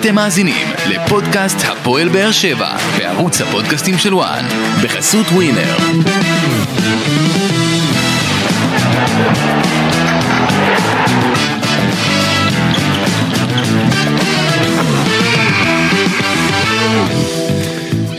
[0.00, 4.44] אתם מאזינים לפודקאסט הפועל באר שבע בערוץ הפודקאסטים של וואן
[4.84, 5.76] בחסות ווינר.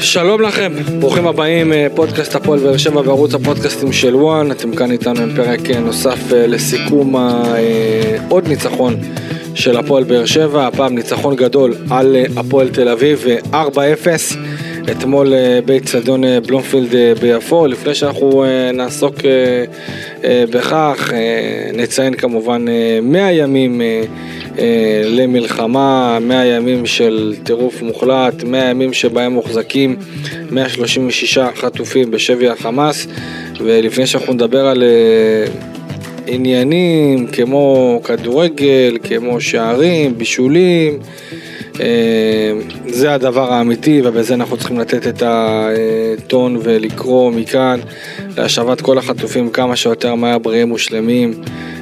[0.02, 4.92] שלום לכם, ברוכים הבאים, אה, פודקאסט הפועל באר שבע בערוץ הפודקאסטים של וואן, אתם כאן
[4.92, 7.16] איתנו עם פרק אה, נוסף אה, לסיכום
[8.30, 8.96] עוד ניצחון
[9.58, 13.56] של הפועל באר שבע, הפעם ניצחון גדול על הפועל תל אביב, 4-0.
[14.92, 15.34] אתמול
[15.66, 17.68] באיצטדיון בלומפילד ביפו.
[17.68, 19.16] לפני שאנחנו נעסוק
[20.24, 21.12] בכך,
[21.74, 22.66] נציין כמובן
[23.02, 23.82] 100 ימים
[24.60, 29.96] אה, למלחמה, 100 ימים של טירוף מוחלט, 100 ימים שבהם מוחזקים
[30.52, 33.08] 136 חטופים בשבי החמאס,
[33.60, 35.52] ולפני שאנחנו נדבר על אה,
[36.28, 41.00] עניינים כמו כדורגל, כמו שערים, בישולים,
[41.82, 42.54] אה,
[42.88, 47.80] זה הדבר האמיתי ובזה אנחנו צריכים לתת את הטון ולקרוא מכאן
[48.38, 51.34] להשבת כל החטופים כמה שיותר מהר בריאים ושלמים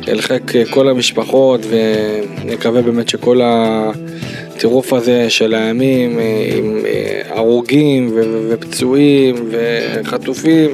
[0.07, 8.11] אל חיק כל המשפחות ונקווה באמת שכל הטירוף הזה של הימים אה, עם אה, הרוגים
[8.49, 10.71] ופצועים וחטופים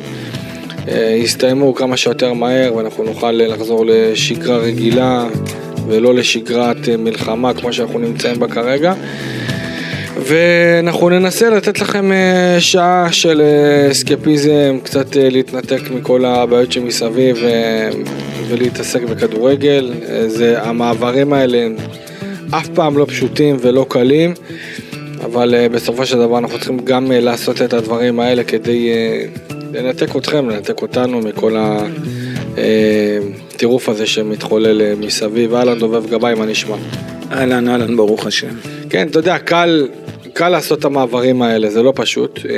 [1.18, 5.28] יסתיימו כמה שיותר מהר ואנחנו נוכל לחזור לשגרה רגילה
[5.88, 8.94] ולא לשגרת מלחמה כמו שאנחנו נמצאים בה כרגע.
[10.18, 17.38] ואנחנו ננסה לתת לכם אה, שעה של אה, אסקפיזם, קצת אה, להתנתק מכל הבעיות שמסביב
[18.48, 19.94] ולהתעסק בכדורגל.
[20.28, 21.68] זה, המעברים האלה
[22.52, 24.34] אף פעם לא פשוטים ולא קלים,
[25.26, 28.90] אבל בסופו של דבר אנחנו צריכים גם לעשות את הדברים האלה כדי
[29.74, 31.56] לנתק אתכם, לנתק אותנו מכל
[32.58, 35.54] הטירוף הזה שמתחולל מסביב.
[35.54, 36.76] אהלן דובב גבאי, מה נשמע?
[37.32, 38.56] אהלן, אהלן, ברוך השם.
[38.90, 39.88] כן, אתה יודע, קל,
[40.34, 42.40] קל לעשות את המעברים האלה, זה לא פשוט.
[42.50, 42.54] אה,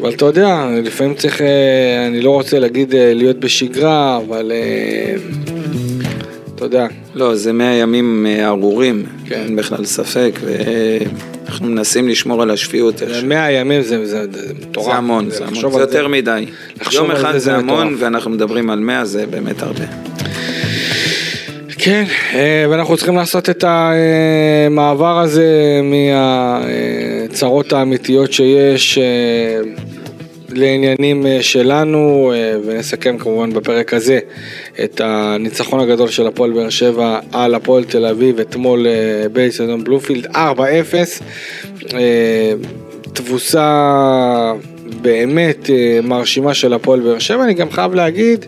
[0.00, 4.52] אבל אתה יודע, לפעמים צריך, אה, אני לא רוצה להגיד אה, להיות בשגרה, אבל
[6.54, 6.86] אתה יודע.
[7.14, 9.42] לא, זה מאה ימים ארורים, כן.
[9.44, 10.32] אין בכלל ספק,
[11.44, 13.02] ואנחנו מנסים לשמור על השפיות.
[13.24, 14.26] מאה ימים זה,
[14.60, 14.86] מטורף.
[14.86, 15.72] זה המון, זה, המון.
[15.72, 16.46] זה יותר מדי.
[16.92, 17.96] יום אחד זה, המון.
[17.98, 19.84] ואנחנו מדברים על מאה, זה באמת הרבה.
[21.82, 29.60] כן, אה, ואנחנו צריכים לעשות את המעבר הזה מהצרות האמיתיות שיש אה,
[30.52, 32.32] לעניינים אה, שלנו,
[32.66, 34.18] ונסכם כמובן בפרק הזה
[34.84, 38.86] את הניצחון הגדול של הפועל באר שבע על הפועל תל אביב אתמול
[39.32, 40.36] באיצטדיון בלופילד 4-0.
[43.12, 44.52] תבוסה
[45.02, 45.70] באמת
[46.02, 48.46] מרשימה של הפועל באר שבע, אני גם חייב להגיד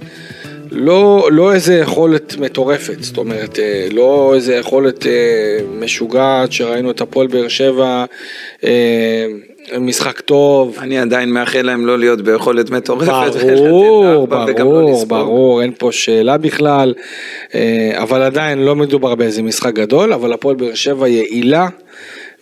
[0.74, 7.00] לא, לא איזה יכולת מטורפת, זאת אומרת, אה, לא איזה יכולת אה, משוגעת שראינו את
[7.00, 8.04] הפועל באר שבע,
[8.64, 9.26] אה,
[9.80, 10.76] משחק טוב.
[10.80, 13.06] אני עדיין מאחל להם לא להיות ביכולת מטורפת.
[13.06, 16.94] ברור, ברור, לא ברור, אין פה שאלה בכלל,
[17.94, 21.68] אבל עדיין לא מדובר באיזה משחק גדול, אבל הפועל באר שבע יעילה,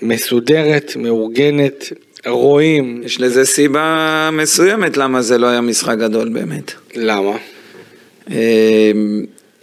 [0.02, 1.92] מסודרת, מאורגנת.
[2.26, 3.02] רואים.
[3.04, 6.72] יש לזה סיבה מסוימת למה זה לא היה משחק גדול באמת.
[6.94, 7.36] למה?
[8.30, 8.34] אמ,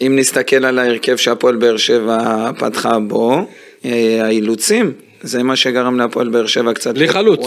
[0.01, 3.41] אם נסתכל על ההרכב שהפועל באר שבע פתחה בו,
[3.85, 6.93] אה, האילוצים, זה מה שגרם להפועל באר שבע קצת...
[6.93, 7.39] בלי חלוץ.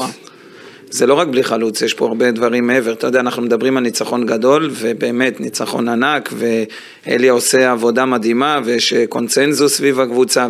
[0.90, 2.92] זה לא רק בלי חלוץ, יש פה הרבה דברים מעבר.
[2.92, 8.94] אתה יודע, אנחנו מדברים על ניצחון גדול, ובאמת ניצחון ענק, ואלי עושה עבודה מדהימה, ויש
[9.08, 10.48] קונצנזוס סביב הקבוצה,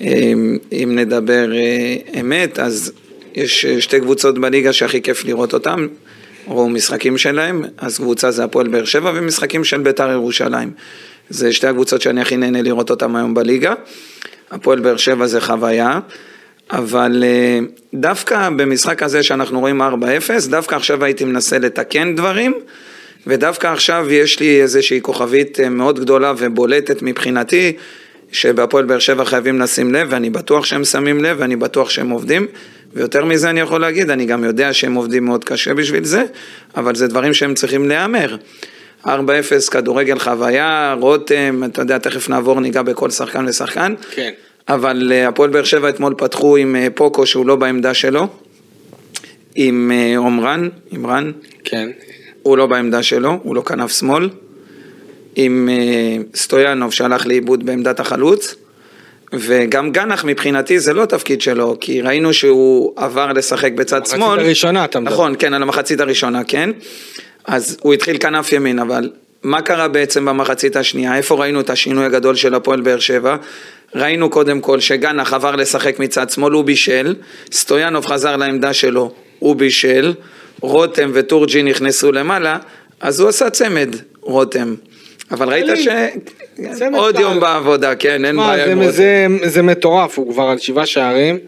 [0.00, 2.92] ואם נדבר אה, אמת, אז
[3.34, 5.86] יש שתי קבוצות בליגה שהכי כיף לראות אותן,
[6.46, 10.70] או משחקים שלהם, אז קבוצה זה הפועל באר שבע ומשחקים של בית"ר ירושלים.
[11.30, 13.74] זה שתי הקבוצות שאני הכי נהנה לראות אותן היום בליגה.
[14.50, 15.98] הפועל באר שבע זה חוויה,
[16.70, 17.58] אבל אה,
[17.94, 19.84] דווקא במשחק הזה שאנחנו רואים 4-0,
[20.50, 22.54] דווקא עכשיו הייתי מנסה לתקן דברים,
[23.26, 27.72] ודווקא עכשיו יש לי איזושהי כוכבית אה, מאוד גדולה ובולטת מבחינתי,
[28.32, 32.46] שבהפועל באר שבע חייבים לשים לב, ואני בטוח שהם שמים לב, ואני בטוח שהם עובדים,
[32.94, 36.24] ויותר מזה אני יכול להגיד, אני גם יודע שהם עובדים מאוד קשה בשביל זה,
[36.76, 38.36] אבל זה דברים שהם צריכים להיאמר.
[39.06, 39.08] 4-0
[39.70, 43.94] כדורגל חוויה, רותם, אתה יודע, תכף נעבור, ניגע בכל שחקן ושחקן.
[44.10, 44.30] כן.
[44.68, 48.28] אבל אה, הפועל באר שבע אתמול פתחו עם אה, פוקו שהוא לא בעמדה שלו,
[49.54, 51.32] עם אה, עומרן, עם רן.
[51.64, 51.90] כן.
[52.42, 54.28] הוא לא בעמדה שלו, הוא לא כנף שמאל.
[55.36, 55.68] עם
[56.34, 58.54] סטויאנוב שהלך לאיבוד בעמדת החלוץ.
[59.32, 64.22] וגם גנח מבחינתי זה לא תפקיד שלו, כי ראינו שהוא עבר לשחק בצד שמאל.
[64.22, 65.12] המחצית הראשונה אתה מדבר.
[65.12, 66.70] נכון, כן, על המחצית הראשונה, כן.
[67.44, 69.10] אז הוא התחיל כנף ימין, אבל
[69.42, 71.16] מה קרה בעצם במחצית השנייה?
[71.16, 73.36] איפה ראינו את השינוי הגדול של הפועל באר שבע?
[73.94, 77.14] ראינו קודם כל שגנח עבר לשחק מצד שמאל, הוא בישל,
[77.52, 80.14] סטויאנוב חזר לעמדה שלו, הוא בישל,
[80.60, 82.58] רותם וטורג'י נכנסו למעלה,
[83.00, 84.74] אז הוא עשה צמד, רותם.
[85.30, 85.88] אבל ראית ש...
[86.94, 87.18] עוד.
[87.18, 88.90] יום בעבודה, כן, אין בעיה
[89.44, 91.38] זה, מטורף, הוא כבר על שבעה שערים,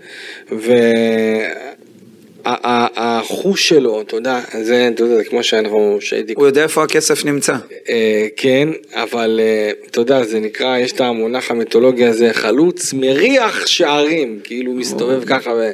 [2.46, 5.98] והחוש שלו, אתה יודע, זה, אתה יודע, זה כמו שאנחנו,
[6.34, 7.54] הוא יודע איפה הכסף נמצא.
[7.88, 13.66] אה, כן, אבל אה, אתה יודע, זה נקרא, יש את המונח המיתולוגי הזה, חלוץ מריח
[13.66, 15.70] שערים, כאילו מסתובב ככה, ו...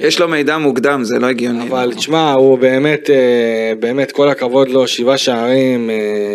[0.00, 1.62] יש לו מידע מוקדם, זה לא הגיוני.
[1.62, 5.90] אבל תשמע, הוא באמת, אה, באמת, כל הכבוד לו, שבעה שערים,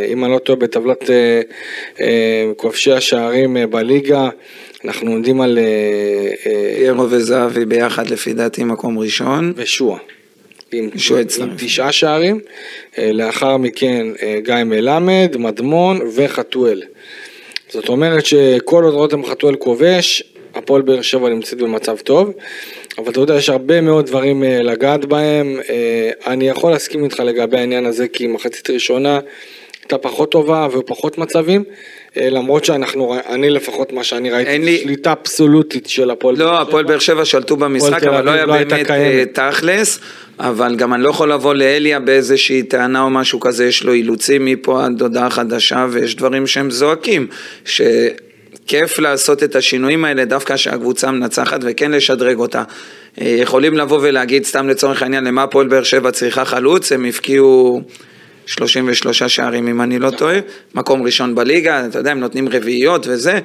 [0.08, 1.10] אם אני לא טועה, בטבלת
[2.58, 4.30] כובשי השערים בליגה,
[4.86, 5.64] אנחנו עומדים על אה,
[6.46, 9.54] אה, פיירו וזהבי ביחד לפי דעתי מקום ראשון.
[9.56, 10.00] ושועה.
[10.74, 10.90] עם.
[11.58, 12.40] תשעה שערים,
[12.98, 14.08] אה, לאחר מכן
[14.44, 16.82] גיא מלמד, מדמון וחתואל.
[17.70, 20.24] זאת אומרת שכל עוד רותם חתואל כובש,
[20.56, 22.34] הפועל באר שבע נמצאת במצב טוב,
[22.98, 25.60] אבל אתה יודע, יש הרבה מאוד דברים לגעת בהם.
[26.28, 29.20] אני יכול להסכים איתך לגבי העניין הזה, כי מחצית ראשונה
[29.84, 31.64] הייתה פחות טובה ופחות מצבים,
[32.18, 36.52] אה, למרות שאנחנו, אני לפחות מה שאני ראיתי, לי- שליטה אבסולוטית של הפועל באר לא,
[36.54, 36.62] שבע.
[36.62, 38.92] הפועל באר שבע שלטו במשחק, אבל לא היה לא באמת.
[38.92, 40.00] אה, תכלס,
[40.40, 44.46] אבל גם אני לא יכול לבוא לאליה באיזושהי טענה או משהו כזה, יש לו אילוצים
[44.46, 47.28] מפה עד הודעה חדשה, ויש דברים שהם זועקים,
[47.66, 52.64] שכיף לעשות את השינויים האלה דווקא שהקבוצה מנצחת וכן לשדרג אותה.
[53.22, 57.82] אה, יכולים לבוא ולהגיד, סתם לצורך העניין, למה הפועל באר שבע צריכה חלוץ, הם הפקיעו
[58.52, 60.40] 33 שערים אם אני לא טועה,
[60.76, 63.40] מקום ראשון בליגה, אתה יודע, הם נותנים רביעיות וזה,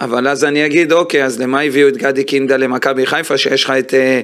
[0.00, 3.70] אבל אז אני אגיד, אוקיי, אז למה הביאו את גדי קינדה למכבי חיפה, שיש לך
[3.70, 4.20] את אה,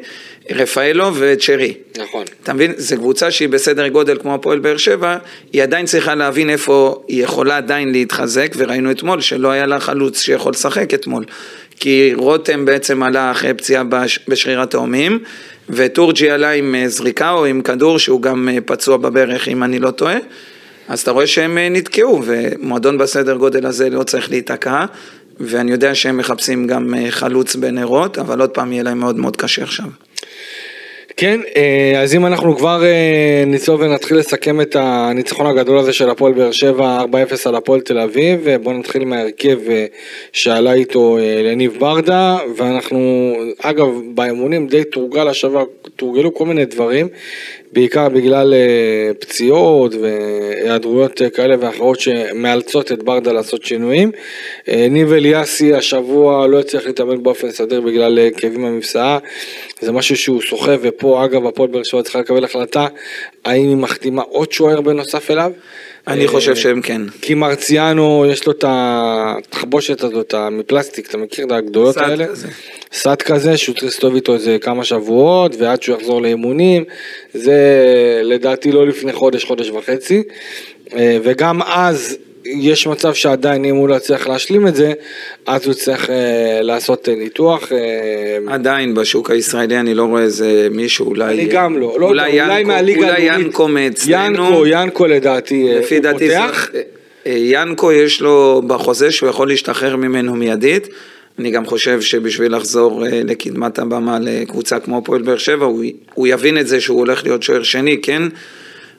[0.51, 1.75] רפאלו ואת שרי.
[1.99, 2.25] נכון.
[2.43, 2.73] אתה מבין?
[2.77, 5.17] זו קבוצה שהיא בסדר גודל כמו הפועל באר שבע,
[5.53, 10.21] היא עדיין צריכה להבין איפה היא יכולה עדיין להתחזק, וראינו אתמול שלא היה לה חלוץ
[10.21, 11.25] שיכול לשחק אתמול.
[11.81, 15.19] כי רותם בעצם עלה אחרי פציעה בש- בשריר התאומים,
[15.73, 19.79] וטורג'י עלה עם אה, זריקה או עם כדור שהוא גם אה, פצוע בברך אם אני
[19.79, 20.17] לא טועה.
[20.89, 24.85] אז אתה רואה שהם אה, נתקעו, ומועדון בסדר גודל הזה לא צריך להיתקע,
[25.41, 29.63] ואני יודע שהם מחפשים גם חלוץ בנרות, אבל עוד פעם יהיה להם מאוד מאוד קשה
[29.63, 29.87] עכשיו.
[31.17, 36.11] כן, אה, אז אם אנחנו כבר אה, ניצור ונתחיל לסכם את הניצחון הגדול הזה של
[36.11, 39.87] הפועל באר שבע, 4-0 על הפועל תל אביב, ובואו נתחיל מההרכב אה,
[40.33, 45.65] שעלה איתו אה, לניב ברדה, ואנחנו, אגב, באימונים די תורגל השבוע,
[45.97, 47.09] תורגלו כל מיני דברים,
[47.73, 54.13] בעיקר בגלל אה, פציעות והיעדרויות אה, כאלה ואחרות שמאלצות את ברדה לעשות שינויים.
[54.69, 59.19] אה, ניב אליאסי השבוע לא הצליח להתאמן באופן סדיר בגלל כאבים במפסעה,
[59.81, 62.87] זה משהו שהוא סוחב, ופה אגב הפועל באר שבע צריכה לקבל החלטה
[63.45, 65.53] האם היא מחתימה עוד שוער בנוסף אליו.
[66.07, 67.03] אני חושב שהם כן.
[67.21, 72.27] כי מרציאנו יש לו את התחבושת הזאת מפלסטיק, אתה מכיר את הגדולות האלה?
[72.93, 76.85] סד כזה שהוא צריך להסתובב איתו איזה כמה שבועות ועד שהוא יחזור לאימונים,
[77.35, 77.57] זה
[78.25, 80.23] לדעתי לא לפני חודש, חודש וחצי,
[80.95, 84.93] אה, וגם אז יש מצב שעדיין אם הוא לא יצליח להשלים את זה,
[85.47, 86.15] אז הוא צריך אה,
[86.63, 87.73] לעשות אה, ניתוח.
[87.73, 91.35] אה, עדיין בשוק הישראלי אני לא רואה איזה מישהו, אולי...
[91.35, 93.23] אני גם לא, לא אולי אולי ינקו- מהליגה אולי.
[93.23, 94.45] ינקו מאצלנו.
[94.49, 96.71] ינקו, ינקו לדעתי, אה, לפי הוא דעתי, פותח.
[96.73, 96.83] זה-
[97.27, 100.89] אה, ינקו יש לו בחוזה שהוא יכול להשתחרר ממנו מיידית.
[101.39, 105.85] אני גם חושב שבשביל לחזור לקדמת הבמה לקבוצה כמו הפועל באר שבע, הוא,
[106.15, 108.23] הוא יבין את זה שהוא הולך להיות שוער שני, כן?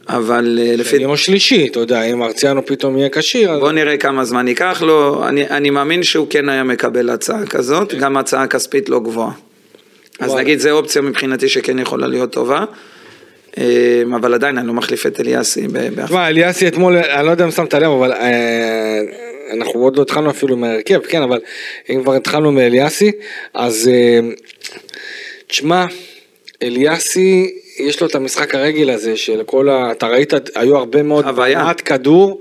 [0.10, 1.06] אבל אה, לפי...
[1.06, 3.60] או שלישי, אתה יודע, אם מרציאנו פתאום יהיה כשיר, אז...
[3.60, 7.94] בוא נראה כמה זמן ייקח לו, אני, אני מאמין שהוא כן היה מקבל הצעה כזאת,
[7.94, 9.32] גם הצעה כספית לא גבוהה.
[10.20, 10.36] אז.
[10.36, 12.66] נגיד זו אופציה מבחינתי שכן יכולה להיות טובה,
[13.58, 15.68] אה, אבל עדיין אני לא מחליף את אליאסי
[16.06, 19.00] תשמע, אליאסי אתמול, אני לא יודע אם שמת לב, אבל אה,
[19.54, 21.40] אנחנו עוד לא התחלנו אפילו מההרכב, כן, אבל
[21.90, 23.12] אם כבר התחלנו מאליאסי,
[23.54, 24.20] אז אה,
[25.48, 25.86] תשמע,
[26.64, 29.92] אליאסי, יש לו את המשחק הרגל הזה של כל ה...
[29.92, 31.26] אתה ראית, היו הרבה מאוד.
[31.32, 32.40] מעט כדור,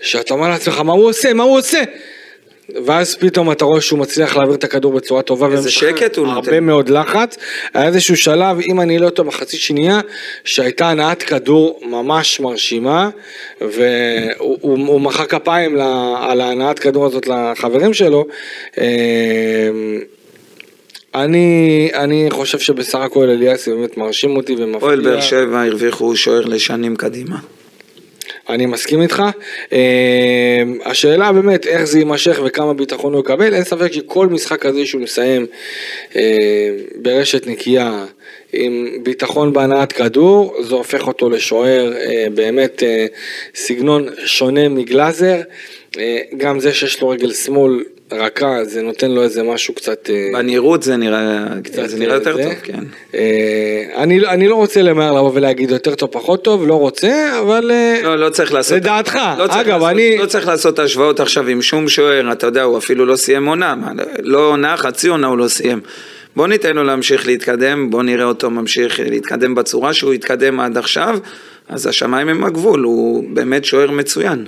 [0.00, 1.32] שאתה אומר לעצמך, מה הוא עושה?
[1.32, 1.82] מה הוא עושה?
[2.84, 5.48] ואז פתאום אתה רואה שהוא מצליח להעביר את הכדור בצורה טובה.
[5.48, 6.64] איזה שקט הוא הרבה נותן.
[6.64, 7.36] מאוד לחץ.
[7.74, 10.00] היה איזשהו שלב, אם אני לא טועה, מחצית שנייה,
[10.44, 13.10] שהייתה הנעת כדור ממש מרשימה,
[13.60, 18.26] והוא הוא, הוא מחא כפיים לה, על ההנעת כדור הזאת לחברים שלו.
[21.14, 24.76] אני, אני חושב שבסך הכל אליאסי באמת מרשים אותי ומפתיע.
[24.76, 27.36] הפועל באר שבע הרוויחו שוער לשנים קדימה.
[28.48, 29.22] אני מסכים איתך.
[29.72, 34.86] אה, השאלה באמת איך זה יימשך וכמה ביטחון הוא יקבל, אין ספק שכל משחק כזה
[34.86, 35.46] שהוא מסיים
[36.16, 36.22] אה,
[36.96, 38.04] ברשת נקייה
[38.52, 42.82] עם ביטחון בהנעת כדור, זה הופך אותו לשוער אה, באמת
[43.54, 45.40] סגנון שונה מגלאזר.
[46.36, 47.84] גם זה שיש לו רגל שמאל
[48.18, 50.10] רכה, זה נותן לו איזה משהו קצת...
[50.10, 52.42] אה, בנראות זה נראה, קצת זה נראה יותר זה.
[52.44, 52.84] טוב, כן.
[53.14, 57.70] אה, אני, אני לא רוצה למהר לבוא ולהגיד יותר טוב, פחות טוב, לא רוצה, אבל...
[57.70, 58.76] אה, לא, לא צריך לעשות...
[58.76, 59.18] לדעתך.
[59.38, 62.62] לא צריך אגב, לעשות, אני- לא צריך לעשות השוואות עכשיו עם שום שוער, אתה יודע,
[62.62, 63.74] הוא אפילו לא סיים עונה,
[64.22, 65.80] לא עונה, חצי עונה הוא לא סיים.
[66.36, 71.18] בוא ניתן לו להמשיך להתקדם, בוא נראה אותו ממשיך להתקדם בצורה שהוא התקדם עד עכשיו,
[71.68, 74.46] אז השמיים הם הגבול, הוא באמת שוער מצוין.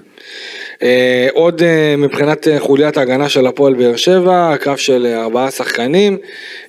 [0.83, 5.51] אה, עוד אה, מבחינת אה, חוליית ההגנה של הפועל באר שבע, קו של אה, ארבעה
[5.51, 6.19] שחקנים,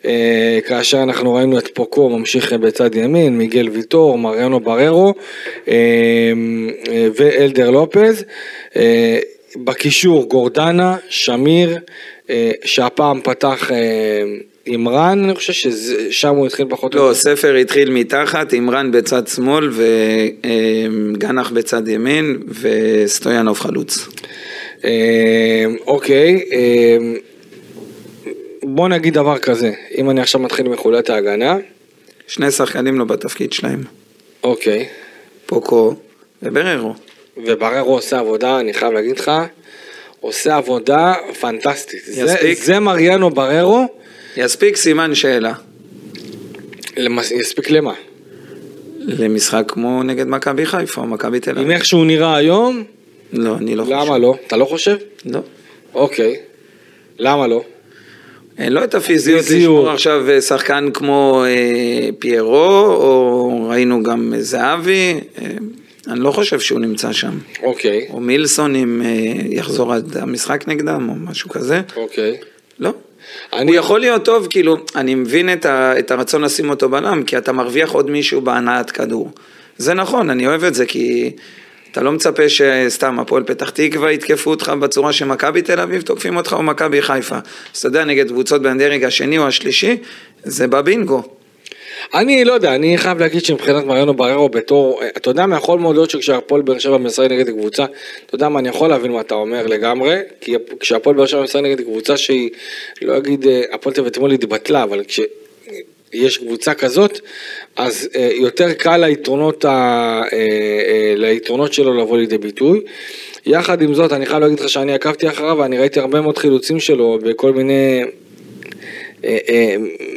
[0.05, 5.13] אה, כאשר אנחנו ראינו את פוקו ממשיך אה, בצד ימין, מיגל ויטור, מריאנו בררו
[5.67, 6.31] אה,
[7.15, 8.24] ואלדר לופז.
[8.75, 9.19] אה,
[9.57, 11.77] בקישור גורדנה, שמיר,
[12.63, 13.71] שהפעם פתח
[14.67, 17.13] אה, עם רן, אני חושב ששם הוא התחיל פחות לא.
[17.13, 19.69] ספר התחיל מתחת, אימרן בצד שמאל
[21.13, 24.07] וגנח בצד ימין וסטויאנוב חלוץ.
[24.86, 26.98] אה, אוקיי, אה,
[28.63, 31.57] בוא נגיד דבר כזה, אם אני עכשיו מתחיל מחוליית ההגנה,
[32.27, 33.84] שני שחקנים לא בתפקיד שלהם,
[34.43, 34.86] אוקיי,
[35.45, 35.95] פוקו
[36.43, 36.93] ובררו.
[37.45, 39.31] ובררו עושה עבודה, אני חייב להגיד לך,
[40.19, 42.01] עושה עבודה פנטסטית.
[42.05, 42.63] זה, יספיק?
[42.63, 43.88] זה מריאנו בררו,
[44.38, 45.54] יספיק סימן שאלה
[46.98, 47.94] למס- יספיק למה?
[49.00, 51.72] למשחק כמו נגד מכבי חיפה או מכבי תל עם אביב.
[51.72, 52.84] איך שהוא נראה היום,
[53.34, 53.96] לא, אני לא חושב.
[53.96, 54.36] למה לא?
[54.48, 54.96] אתה לא חושב?
[55.25, 55.39] לא.
[55.94, 56.36] אוקיי,
[57.20, 57.63] למה לא?
[58.58, 59.62] אין לו את הפיזיות פיזיות.
[59.62, 65.46] לשמור עכשיו אה, שחקן כמו אה, פיירו, או ראינו גם זהבי, אה,
[66.08, 67.38] אני לא חושב שהוא נמצא שם.
[67.63, 69.12] אוקיי, או מילסון אם אה,
[69.50, 71.82] יחזור עד המשחק נגדם, או משהו כזה.
[71.96, 72.38] אוקיי.
[72.80, 72.94] לא.
[73.53, 77.24] אני- הוא יכול להיות טוב, כאילו, אני מבין את, ה, את הרצון לשים אותו בלם,
[77.24, 79.32] כי אתה מרוויח עוד מישהו בהנעת כדור.
[79.77, 81.32] זה נכון, אני אוהב את זה, כי
[81.91, 86.53] אתה לא מצפה שסתם הפועל פתח תקווה יתקפו אותך בצורה שמכבי תל אביב תוקפים אותך
[86.53, 87.36] או מכבי חיפה.
[87.74, 89.98] אז אתה יודע, נגד קבוצות בדרג השני או השלישי,
[90.44, 91.24] זה בבינגו.
[92.13, 95.95] אני לא יודע, אני חייב להגיד שמבחינת מריאנו בררו בתור, אתה יודע מה יכול מאוד
[95.95, 97.85] להיות שכשהפועל באר שבע משחק נגד קבוצה,
[98.25, 101.59] אתה יודע מה, אני יכול להבין מה אתה אומר לגמרי, כי כשהפועל באר שבע משחק
[101.59, 102.50] נגד קבוצה שהיא,
[103.01, 107.19] לא אגיד, אה, הפועל תל אתמול התבטלה, אבל כשיש קבוצה כזאת,
[107.75, 110.38] אז אה, יותר קל ליתרונות, ה, אה,
[110.88, 112.81] אה, ליתרונות שלו לבוא לידי ביטוי.
[113.45, 116.79] יחד עם זאת, אני חייב להגיד לך שאני עקבתי אחריו ואני ראיתי הרבה מאוד חילוצים
[116.79, 118.09] שלו בכל מיני אה, אה,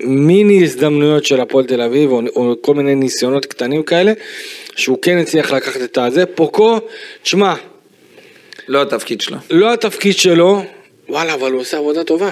[0.04, 4.12] מיני הזדמנויות של הפועל תל אביב, או, או כל מיני ניסיונות קטנים כאלה,
[4.76, 6.26] שהוא כן הצליח לקחת את הזה.
[6.26, 6.78] פוקו,
[7.22, 7.54] תשמע,
[8.68, 9.36] לא התפקיד שלו.
[9.50, 10.62] לא התפקיד שלו,
[11.08, 12.30] וואלה, אבל הוא עושה עבודה טובה.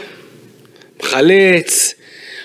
[1.02, 1.94] מחלץ,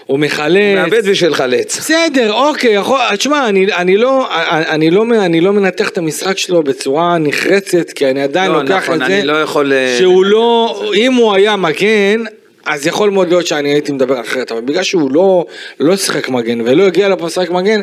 [0.05, 0.75] הוא מחלץ.
[0.75, 1.77] מאבד בשביל חלץ.
[1.77, 6.63] בסדר, אוקיי, יכול, תשמע, אני, אני, לא, אני, לא, אני לא מנתח את המשחק שלו
[6.63, 10.25] בצורה נחרצת, כי אני עדיין לא, לוקח נכון, את זה, אני לא יכול, אה, שהוא
[10.25, 12.23] לא, אם הוא היה מגן,
[12.65, 15.45] אז יכול מאוד להיות שאני הייתי מדבר אחרת, אבל בגלל שהוא לא,
[15.79, 17.81] לא שיחק מגן ולא הגיע לפה לשחק מגן,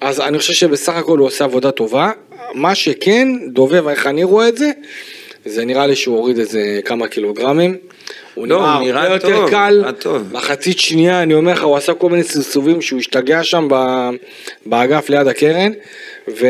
[0.00, 2.10] אז אני חושב שבסך הכל הוא עושה עבודה טובה.
[2.54, 4.70] מה שכן, דובב, איך אני רואה את זה,
[5.44, 7.76] זה נראה לי שהוא הוריד איזה כמה קילוגרמים.
[8.34, 9.84] הוא לא, נראה נראה הרבה יותר קל.
[10.32, 13.68] מחצית שנייה, אני אומר לך, הוא עשה כל מיני סבסובים שהוא השתגע שם
[14.66, 15.72] באגף ליד הקרן,
[16.28, 16.46] ו...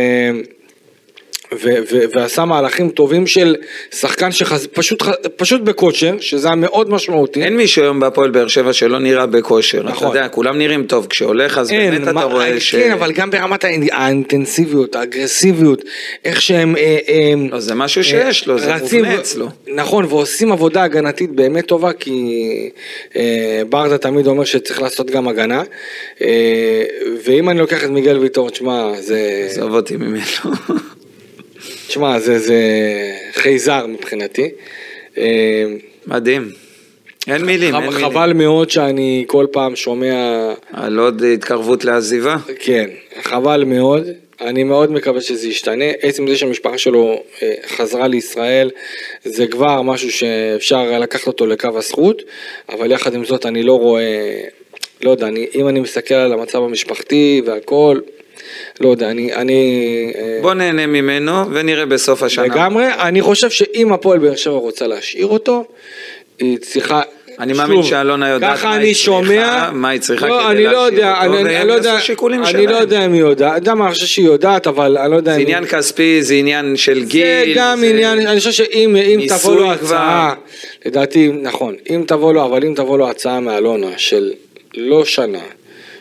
[1.52, 1.56] ו-
[1.92, 3.56] ו- ועשה מהלכים טובים של
[3.94, 5.02] שחקן שפשוט
[5.36, 7.42] פשוט בכושר, שזה היה מאוד משמעותי.
[7.42, 9.80] אין מישהו היום בהפועל באר שבע שלא נראה בכושר.
[9.80, 10.08] אתה נכון.
[10.08, 11.06] יודע, כולם נראים טוב.
[11.06, 12.74] כשהולך אז אין, באמת אתה מה- רואה ש...
[12.74, 15.82] כן, אבל גם ברמת האינ- האינטנסיביות, האגרסיביות,
[16.24, 16.76] איך שהם...
[16.76, 19.48] אה, אה, לא, זה משהו שיש לו, זה מובנה אצלו.
[19.74, 22.70] נכון, ועושים עבודה הגנתית באמת טובה, כי
[23.16, 23.22] אה,
[23.68, 25.62] ברדה תמיד אומר שצריך לעשות גם הגנה.
[26.22, 26.84] אה,
[27.24, 29.46] ואם אני לוקח את מיגל ויטור, תשמע, זה...
[29.50, 30.22] עזוב אותי ממנו.
[31.86, 32.58] תשמע, זה, זה
[33.32, 34.50] חייזר מבחינתי.
[35.18, 35.64] אה,
[36.06, 36.50] מדהים.
[37.26, 38.10] אין מילים, אין מילים.
[38.10, 42.36] חבל מאוד שאני כל פעם שומע, על עוד התקרבות לעזיבה.
[42.58, 42.90] כן,
[43.22, 44.08] חבל מאוד.
[44.40, 45.84] אני מאוד מקווה שזה ישתנה.
[46.00, 48.70] עצם זה שהמשפחה שלו אה, חזרה לישראל,
[49.24, 52.22] זה כבר משהו שאפשר לקחת אותו לקו הזכות,
[52.68, 54.40] אבל יחד עם זאת אני לא רואה,
[55.02, 58.00] לא יודע, אני, אם אני מסתכל על המצב המשפחתי והכל,
[58.80, 59.72] לא יודע, אני, אני
[60.18, 62.44] אה, בוא נהנה ממנו ונראה בסוף השנה.
[62.44, 65.64] לגמרי, אני חושב שאם הפועל באר שבע רוצה להשאיר אותו,
[66.38, 67.02] היא צריכה...
[67.38, 70.50] אני מאמין שוב, שאלונה יודעת מה אני היא צריכה, שומע, מה היא צריכה לא, כדי
[70.50, 72.68] אני לא להשאיר יודע, אותו, אני, והם אני לא יודע, יעשו שיקולים אני שלהם.
[72.68, 75.16] לא יודע אם היא יודעת, אתה יודע מה, אני חושב שהיא יודעת, אבל אני לא
[75.16, 75.46] יודע זה אם...
[75.46, 77.24] היא- עניין כספי, זה עניין של גיל.
[77.26, 79.72] זה גם זה- עניין, אני חושב שאם אם תבוא לו כבר.
[79.96, 80.34] הצעה,
[80.86, 84.32] לדעתי, נכון, אם תבוא לו, אבל אם תבוא לו הצעה מאלונה של
[84.76, 85.38] לא שנה,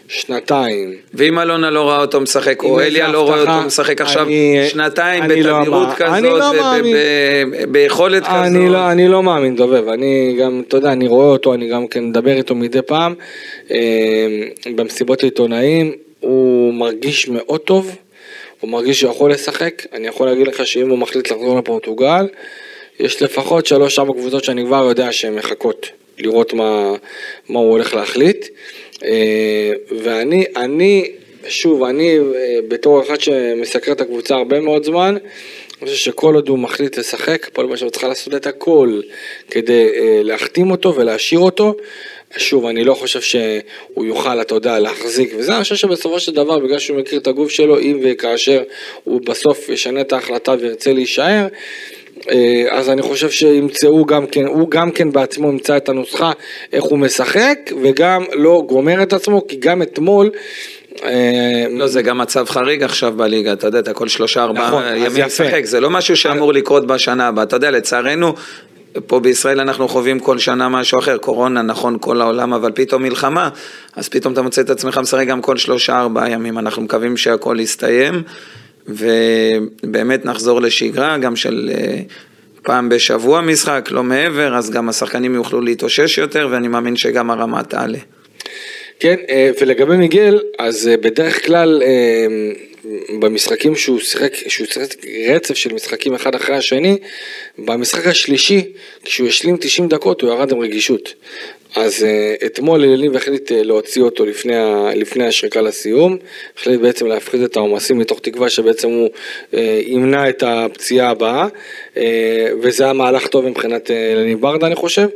[0.08, 0.94] שנתיים.
[1.14, 5.24] ואם אלונה לא ראה אותו משחק, או אליה לא רואה אותו משחק עכשיו אני- שנתיים
[5.24, 5.88] לא בתדירות.
[5.96, 6.52] כזאת, לא
[7.72, 8.36] ביכולת כזאת.
[8.36, 11.88] אני לא, אני לא מאמין, דובב, אני גם, אתה יודע, אני רואה אותו, אני גם
[11.88, 13.14] כן מדבר איתו מדי פעם,
[13.72, 13.78] אה,
[14.76, 17.96] במסיבות העיתונאים, הוא מרגיש מאוד טוב,
[18.60, 22.28] הוא מרגיש שהוא יכול לשחק, אני יכול להגיד לך שאם הוא מחליט לחזור לפורטוגל,
[23.00, 25.88] יש לפחות שלוש ארבע קבוצות שאני כבר יודע שהן מחכות
[26.20, 26.92] לראות מה,
[27.50, 28.46] מה הוא הולך להחליט,
[30.04, 31.12] ואני, אני,
[31.48, 35.18] שוב, אני אה, בתור אחד שמסקר את הקבוצה הרבה מאוד זמן,
[35.82, 39.02] אני חושב שכל עוד הוא מחליט לשחק, הפועל באר שבע צריכה לעשות את הכל
[39.52, 41.76] כדי אה, להחתים אותו ולהשאיר אותו.
[42.38, 46.60] שוב, אני לא חושב שהוא יוכל, אתה יודע, להחזיק, וזה אני חושב שבסופו של דבר,
[46.60, 48.64] בגלל שהוא מכיר את הגוף שלו, אם וכאשר
[49.04, 51.48] הוא בסוף ישנה את ההחלטה וירצה להישאר, אה,
[52.72, 56.32] אז אני חושב שימצאו גם כן, הוא גם כן בעצמו ימצא את הנוסחה
[56.74, 60.30] איך הוא משחק, וגם לא גומר את עצמו, כי גם אתמול...
[61.04, 65.06] אה, לא, זה גם מצב חריג עכשיו בליגה, אתה יודע, אתה כל שלושה נכון, ארבעה
[65.06, 65.26] אז ימים.
[65.26, 68.34] משחק, זה לא משהו שאמור לקרות בשנה הבאה, אתה יודע, לצערנו,
[69.08, 73.50] פה בישראל אנחנו חווים כל שנה משהו אחר, קורונה, נכון, כל העולם, אבל פתאום מלחמה,
[73.96, 77.58] אז פתאום אתה מוצא את עצמך משחק גם כל שלושה ארבעה ימים, אנחנו מקווים שהכל
[77.60, 78.24] יסתיים,
[78.88, 81.70] ובאמת נחזור לשגרה, גם של...
[81.74, 82.00] אה,
[82.64, 87.64] פעם בשבוע משחק, לא מעבר, אז גם השחקנים יוכלו להתאושש יותר, ואני מאמין שגם הרמה
[87.64, 87.98] תעלה.
[89.00, 91.82] כן, אה, ולגבי מיגל, אז אה, בדרך כלל
[93.20, 94.96] במשחקים שהוא שיחק, שהוא שיחק
[95.30, 96.98] רצף של משחקים אחד אחרי השני,
[97.58, 98.64] במשחק השלישי,
[99.04, 101.14] כשהוא השלים 90 דקות הוא ירד עם רגישות.
[101.76, 104.54] אז uh, אתמול אליניב החליט uh, להוציא אותו לפני,
[104.96, 106.18] לפני השריקה לסיום,
[106.58, 109.10] החליט בעצם להפחית את העומסים מתוך תקווה שבעצם הוא
[109.52, 111.48] uh, ימנע את הפציעה הבאה,
[112.62, 115.08] וזה היה מהלך טוב מבחינת אליניב ברדה אני חושב.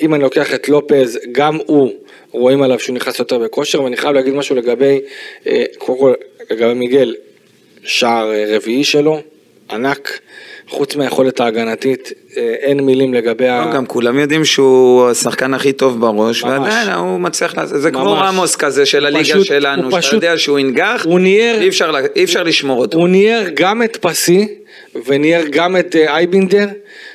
[0.00, 1.92] אם אני לוקח את לופז, גם הוא,
[2.32, 5.00] רואים עליו שהוא נכנס יותר בכושר, ואני חייב להגיד משהו לגבי,
[5.78, 6.12] קודם כל
[6.50, 7.14] לגבי מיגל,
[7.84, 9.20] שער רביעי שלו,
[9.70, 10.18] ענק.
[10.68, 13.70] חוץ מהיכולת ההגנתית, אה, אין מילים לגבי ה...
[13.74, 16.42] גם כולם יודעים שהוא השחקן הכי טוב בראש.
[16.42, 18.12] ועדיין הוא מצליח לעשות, זה כמו.
[18.12, 21.06] רמוס כזה של הליגה פשוט- שלנו, שאתה פשוט- יודע שהוא ינגח,
[21.68, 22.98] אפשר אי אפשר לשמור אותו.
[22.98, 24.48] הוא ניער גם את פסי,
[25.06, 26.66] וניער גם את אה, אייבינדר,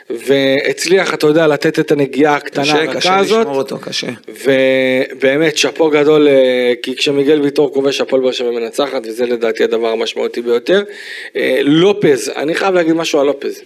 [0.10, 3.40] והצליח, אתה יודע, לתת את הנגיעה הקטנה קשה, הרכה קשה הזאת.
[3.40, 4.08] לשמור אותו, קשה.
[4.44, 9.88] ובאמת שאפו גדול, אה, כי כשמיגל ויטור כובש הפועל באר שבע מנצחת, וזה לדעתי הדבר
[9.88, 10.84] המשמעותי ביותר.
[11.36, 13.62] אה, לופז, אני חייב להגיד משהו על לופז.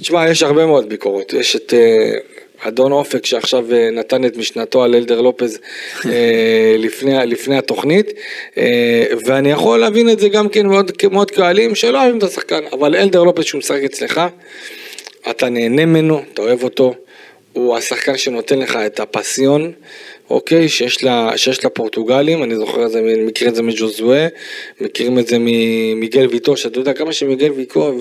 [0.00, 1.32] תשמע, יש הרבה מאוד ביקורות.
[1.32, 2.18] יש את אה,
[2.68, 5.58] אדון אופק שעכשיו נתן את משנתו על אלדר לופז
[6.84, 8.12] לפני, לפני התוכנית,
[9.26, 12.96] ואני יכול להבין את זה גם כן מאוד, מאוד קהלים שלא אוהבים את השחקן, אבל
[12.96, 14.20] אלדר לופז שהוא משחק אצלך,
[15.30, 16.94] אתה נהנה ממנו, אתה אוהב אותו,
[17.52, 19.72] הוא השחקן שנותן לך את הפסיון,
[20.30, 24.28] אוקיי, שיש, לה, שיש לפורטוגלים, אני זוכר את זה, מכיר את זה מג'וזואה,
[24.80, 27.52] מכירים את זה ממיגל ויטור, שאתה יודע כמה שמיגל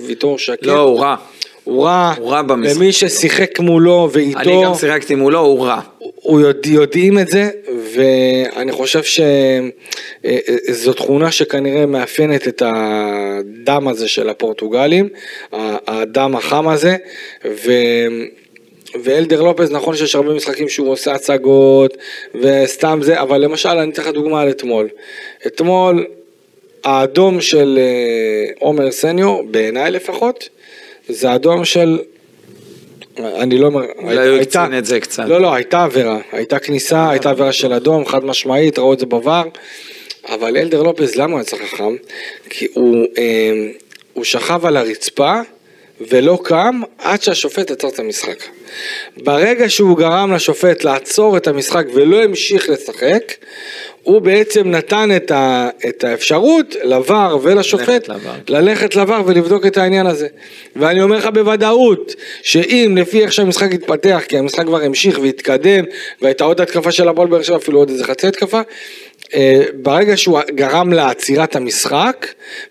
[0.08, 1.16] ויטור שקט, לא, הוא רע.
[1.64, 2.78] הוא רע, הוא רע במשחק.
[2.78, 5.82] ומי ששיחק מולו ואיתו, אני גם שיחקתי מולו, הוא רע.
[5.98, 7.50] הוא יודע, יודעים את זה,
[7.96, 9.02] ואני חושב
[10.24, 15.10] שזו תכונה שכנראה מאפיינת את הדם הזה של הפורטוגלים,
[15.88, 16.96] הדם החם הזה,
[17.46, 17.72] ו...
[19.04, 21.98] ואלדר לופז, נכון שיש הרבה משחקים שהוא עושה הצגות
[22.42, 24.90] וסתם זה, אבל למשל אני אתן לך דוגמה על אתמול.
[25.48, 26.06] אתמול
[26.84, 30.50] האדום של אה, עומר סניור, בעיניי לפחות,
[31.10, 32.00] זה אדום של
[33.18, 35.24] אני לא אומר, אולי הוא הקצין את זה קצת.
[35.28, 39.06] לא, לא, הייתה עבירה, הייתה כניסה, הייתה עבירה של אדום, חד משמעית, ראו את זה
[39.06, 39.58] בVAR,
[40.30, 41.96] אבל אלדר לופז, למה הוא יצא חכם?
[42.50, 43.72] כי הוא, אה,
[44.14, 45.40] הוא שכב על הרצפה
[46.02, 48.44] ולא קם עד שהשופט עצר את המשחק.
[49.18, 53.34] ברגע שהוא גרם לשופט לעצור את המשחק ולא המשיך לשחק,
[54.04, 58.10] הוא בעצם נתן את, ה, את האפשרות לVAR ולשופט
[58.50, 59.22] ללכת ל-VAR.
[59.26, 60.28] ולבדוק את העניין הזה.
[60.76, 65.84] ואני אומר לך בוודאות, שאם לפי איך שהמשחק התפתח, כי המשחק כבר המשיך והתקדם,
[66.22, 68.62] והייתה עוד התקפה של הפועל באר שבע, אפילו עוד איזה חצי התקפה,
[69.34, 72.28] אה, ברגע שהוא גרם לעצירת המשחק,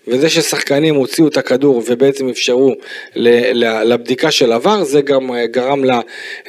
[0.07, 2.75] וזה ששחקנים הוציאו את הכדור ובעצם אפשרו
[3.85, 5.81] לבדיקה של עבר, זה גם אה, גרם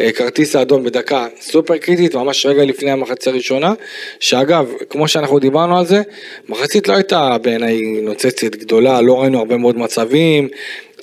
[0.01, 3.73] לכרטיס האדום בדקה סופר קריטית, ממש רגע לפני המחצית הראשונה,
[4.21, 6.03] שאגב, כמו שאנחנו דיברנו על זה,
[6.49, 10.49] מחצית לא הייתה בעיניי נוצצת גדולה, לא ראינו הרבה מאוד מצבים.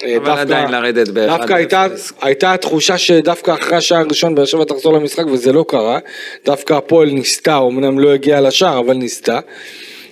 [0.04, 1.56] אה, אבל עדיין לרדת ב- דווקא 1-0.
[1.56, 1.88] הייתה,
[2.22, 6.00] הייתה תחושה שדווקא אחרי השער הראשון באר שבע תחזור למשחק וזה לא קרה,
[6.46, 9.40] דווקא הפועל ניסתה, אמנם לא הגיעה לשער אבל ניסתה.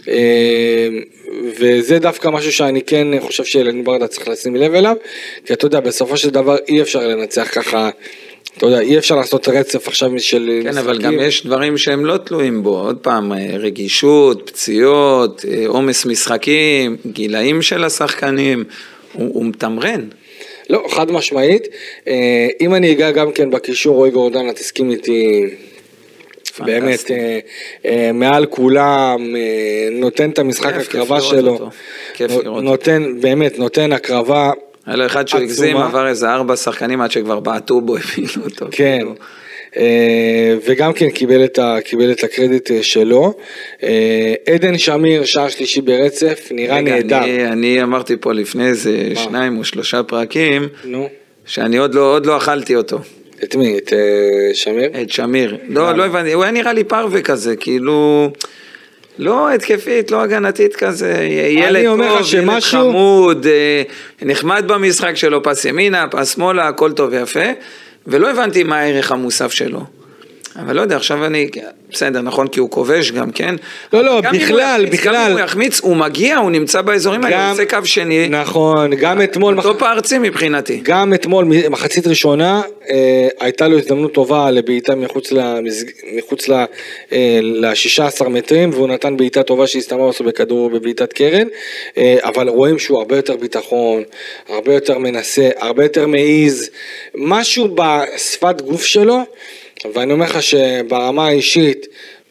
[0.09, 0.87] אה,
[1.59, 4.95] וזה דווקא משהו שאני כן חושב שאלן ברדה צריך לשים לב אליו,
[5.45, 7.89] כי אתה יודע בסופו של דבר אי אפשר לנצח ככה
[8.57, 12.17] אתה יודע, אי אפשר לעשות רצף עכשיו של כן, אבל גם יש דברים שהם לא
[12.17, 12.79] תלויים בו.
[12.79, 18.63] עוד פעם, אה, רגישות, פציעות, אה, עומס משחקים, גילאים של השחקנים,
[19.13, 20.01] הוא, הוא מתמרן.
[20.69, 21.67] לא, חד משמעית.
[22.07, 25.45] אה, אם אני אגע גם כן בקישור, רועי גורדנה, תסכים איתי.
[26.65, 27.39] באמת, אה,
[27.85, 31.51] אה, מעל כולם, אה, נותן את המשחק הקרבה שלו.
[31.51, 31.69] אותו.
[32.13, 34.51] כיף לראות נותן, באמת, נותן הקרבה.
[34.89, 35.85] היה לו אחד שהוא הגזים, עצומה.
[35.85, 38.65] עבר איזה ארבע שחקנים עד שכבר בעטו בו, הפעילו אותו.
[38.71, 38.97] כן.
[38.97, 39.15] כאילו.
[39.77, 43.33] אה, וגם כן קיבל את, ה, קיבל את הקרדיט אה, שלו.
[43.83, 47.23] אה, עדן שמיר, שער שלישי ברצף, נראה רגע, נהדר.
[47.23, 51.09] אני, אני אמרתי פה לפני איזה שניים או שלושה פרקים, נו,
[51.45, 52.99] שאני עוד לא, עוד לא אכלתי אותו,
[53.43, 53.77] את מי?
[53.77, 54.89] את אה, שמיר?
[55.01, 55.57] את שמיר.
[55.67, 58.29] לא, לא הבנתי, הוא היה נראה לי פרווה כזה, כאילו...
[59.19, 61.13] לא התקפית, לא הגנתית כזה,
[61.49, 63.81] ילד טוב, ילד שמשהו- חמוד, אה,
[64.21, 67.39] נחמד במשחק שלו, פס ימינה, פס שמאלה, הכל טוב ויפה,
[68.07, 69.98] ולא הבנתי מה הערך המוסף שלו.
[70.55, 71.49] אבל לא יודע, עכשיו אני,
[71.91, 73.55] בסדר, נכון, כי הוא כובש גם, כן?
[73.93, 75.25] לא, לא, גם בכלל, יחמיץ, גם בכלל.
[75.27, 79.21] אם הוא יחמיץ, הוא מגיע, הוא נמצא באזורים האלה, הוא עושה קו שני, נכון, גם
[79.21, 80.79] אתמול, מח- טופ הארצי מבחינתי.
[80.83, 85.85] גם אתמול, מחצית ראשונה, אה, הייתה לו הזדמנות טובה לבעיטה מחוץ, למסג...
[86.17, 86.53] מחוץ ל...
[87.11, 91.47] אה, ל-16 מטרים, והוא נתן בעיטה טובה שהסתיימה אותו בכדור בבעיטת קרן,
[91.97, 94.03] אה, אבל רואים שהוא הרבה יותר ביטחון,
[94.49, 96.69] הרבה יותר מנסה, הרבה יותר מעיז,
[97.15, 99.19] משהו בשפת גוף שלו,
[99.93, 101.87] ואני אומר לך שברמה האישית,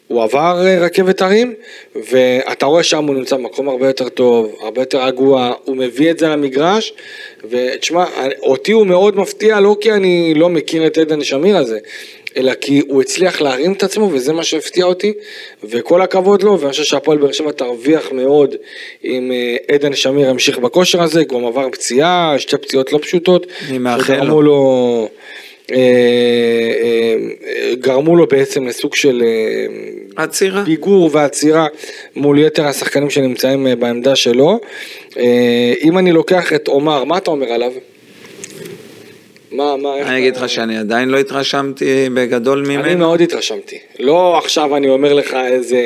[0.08, 1.54] הוא עבר אה, רכבת הרים,
[2.11, 6.18] ואתה רואה שם הוא נמצא במקום הרבה יותר טוב, הרבה יותר רגוע, הוא מביא את
[6.18, 6.92] זה למגרש,
[7.50, 8.04] ותשמע,
[8.42, 11.78] אותי הוא מאוד מפתיע, לא כי אני לא מכיר את עדן שמיר הזה,
[12.37, 15.12] אלא כי הוא הצליח להרים את עצמו, וזה מה שהפתיע אותי,
[15.64, 18.54] וכל הכבוד לו, ואני חושב שהפועל באר שבע תרוויח מאוד
[19.04, 23.78] אם אה, עדן שמיר ימשיך בכושר הזה, גם עבר פציעה, שתי פציעות לא פשוטות, אני
[23.78, 24.42] מאחל לו.
[24.42, 25.08] לו...
[25.72, 25.76] אה,
[26.83, 30.64] אה, גרמו לו בעצם לסוג של אה, עצירה.
[30.64, 31.66] פיגור ועצירה
[32.16, 34.61] מול יתר השחקנים שנמצאים בעמדה שלו.
[35.83, 37.72] אם אני לוקח את עומר, מה אתה אומר עליו?
[39.52, 42.98] מה, מה, איך אני אגיד לך שאני עדיין לא התרשמתי בגדול אני ממנו.
[42.98, 43.78] מאוד התרשמתי.
[43.98, 45.81] לא עכשיו אני אומר לך איזה...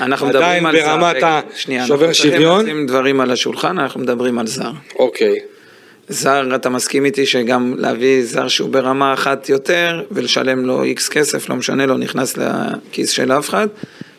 [0.00, 0.96] אנחנו עדיין מדברים על זר.
[0.96, 2.64] ברמת רגע, שנייה, השובר אנחנו צריכים שוויון.
[2.64, 4.70] לשים דברים על השולחן, אנחנו מדברים על זר.
[4.98, 5.38] אוקיי.
[6.08, 11.48] זר, אתה מסכים איתי שגם להביא זר שהוא ברמה אחת יותר ולשלם לו איקס כסף,
[11.48, 13.68] לא משנה, לא נכנס לכיס של אף אחד,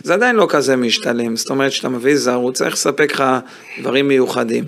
[0.04, 1.36] זה עדיין לא כזה משתלם.
[1.36, 3.24] זאת אומרת, כשאתה מביא זר, הוא צריך לספק לך
[3.82, 4.64] דברים מיוחדים.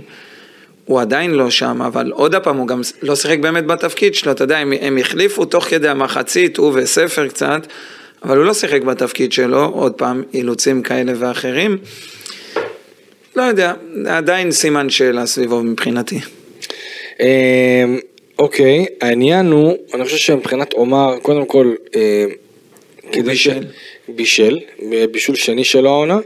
[0.86, 4.43] הוא עדיין לא שם, אבל עוד פעם, הוא גם לא שיחק באמת בתפקיד שלו, אתה
[4.43, 7.67] יודע, הם, הם החליפו תוך כדי המחצית, הוא וספר קצת,
[8.23, 11.77] אבל הוא לא שיחק בתפקיד שלו, עוד פעם, אילוצים כאלה ואחרים.
[13.36, 13.73] לא יודע,
[14.08, 16.19] עדיין סימן שאלה סביבו מבחינתי.
[17.19, 17.99] אמ,
[18.39, 22.25] אוקיי, העניין הוא, אני חושב שמבחינת עומר, קודם כל, אה,
[23.12, 23.63] כבר בישל.
[24.08, 24.60] בישל,
[25.12, 26.19] בישול שני שלו העונה.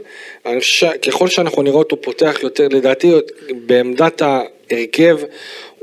[0.46, 3.12] אני חושב שככל שאנחנו נראה אותו פותח יותר, לדעתי
[3.66, 5.18] בעמדת ההרכב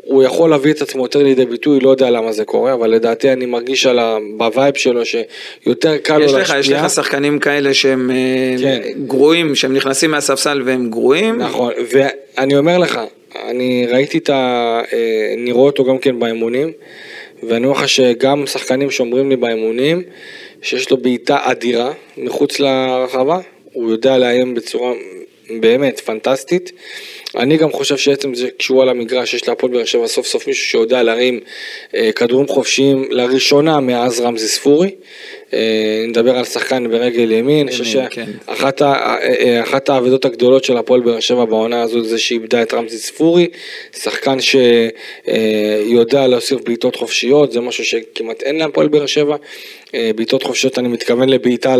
[0.09, 3.33] הוא יכול להביא את עצמו יותר לידי ביטוי, לא יודע למה זה קורה, אבל לדעתי
[3.33, 4.17] אני מרגיש על ה...
[4.37, 6.57] בווייב שלו שיותר קל לו יש להשפיע.
[6.57, 8.81] לך, יש לך שחקנים כאלה שהם אה, כן.
[9.07, 11.37] גרועים, שהם נכנסים מהספסל והם גרועים.
[11.37, 12.99] נכון, ואני אומר לך,
[13.49, 14.81] אני ראיתי את ה...
[14.93, 16.71] אה, אני רואה אותו גם כן באימונים,
[17.43, 20.01] ואני אומר לך שגם שחקנים שאומרים לי באימונים,
[20.61, 23.39] שיש לו בעיטה אדירה מחוץ לרחבה,
[23.73, 24.93] הוא יודע לאיים בצורה
[25.59, 26.71] באמת פנטסטית.
[27.37, 30.65] אני גם חושב שעצם זה כשהוא על המגרש, יש להפועל באר שבע סוף סוף מישהו
[30.65, 31.39] שיודע להרים
[31.95, 34.91] אה, כדורים חופשיים לראשונה מאז רמזי ספורי.
[35.53, 35.59] אה,
[36.07, 38.25] נדבר על שחקן ברגל ימין, אני חושב כן.
[38.47, 42.73] שאחת ה- אה, אחת האבדות הגדולות של הפועל באר שבע בעונה הזאת זה שאיבדה את
[42.73, 43.47] רמזי ספורי,
[43.97, 49.35] שחקן שיודע להוסיף בעיטות חופשיות, זה משהו שכמעט אין להפועל באר שבע.
[49.95, 51.75] אה, בעיטות חופשיות אני מתכוון לבעיטה,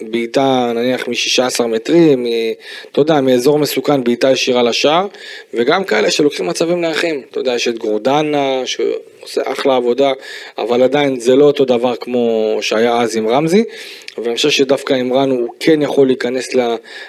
[0.00, 2.26] בעיטה נניח מ-16 מטרים,
[2.92, 5.06] אתה יודע, מאזור מסוכן, בעיטה ישירה לשער,
[5.54, 10.12] וגם כאלה שלוקחים מצבים נייחים, אתה יודע, יש את גורדנה, שעושה אחלה עבודה,
[10.58, 13.64] אבל עדיין זה לא אותו דבר כמו שהיה אז עם רמזי,
[14.18, 16.48] ואני חושב שדווקא עם רן הוא כן יכול להיכנס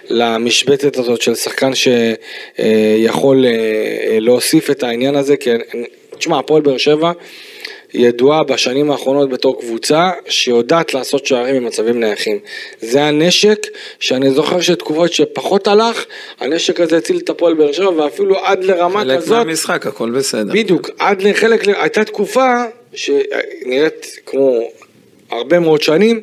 [0.10, 1.72] למשבצת הזאת של שחקן
[2.60, 3.46] שיכול
[4.20, 5.50] להוסיף את העניין הזה, כי,
[6.18, 7.12] תשמע, הפועל באר שבע,
[7.94, 12.40] ידועה בשנים האחרונות בתור קבוצה שיודעת לעשות שערים במצבים נייחים.
[12.82, 13.68] זה הנשק
[14.00, 16.06] שאני זוכר שתקופות שפחות הלך,
[16.40, 20.54] הנשק הזה הציל את הפועל באר שבע ואפילו עד לרמה חלק כזאת, מהמשחק, הכל בסדר.
[20.54, 24.60] בדיוק, עד לחלק, הייתה תקופה שנראית כמו
[25.32, 26.22] הרבה מאוד שנים,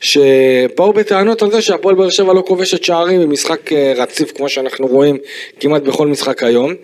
[0.00, 4.86] שבאו בטענות על זה שהפועל באר שבע לא כובשת שערים במשחק אה, רציף כמו שאנחנו
[4.86, 5.18] רואים
[5.60, 6.74] כמעט בכל משחק היום,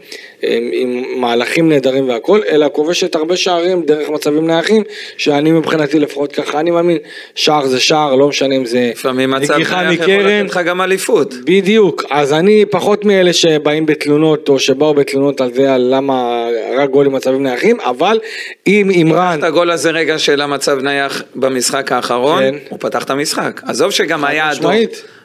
[0.47, 4.83] עם, עם מהלכים נהדרים והכל, אלא כובשת הרבה שערים דרך מצבים נייחים,
[5.17, 6.99] שאני מבחינתי לפחות ככה, אני מאמין,
[7.35, 10.15] שער זה שער, לא משנה אם זה לפעמים מצב נייח יכול.
[10.15, 11.35] לתת לך גם אליפות.
[11.45, 16.47] בדיוק, אז אני פחות מאלה שבאים בתלונות או שבאו בתלונות על זה, על למה
[16.79, 18.21] רק גולים מצבים נייחים, אבל
[18.67, 22.55] אם אימרן, את הגול הזה רגע של המצב נייח במשחק האחרון, כן.
[22.69, 23.61] הוא פתח את המשחק.
[23.67, 24.73] עזוב שגם היה אדום.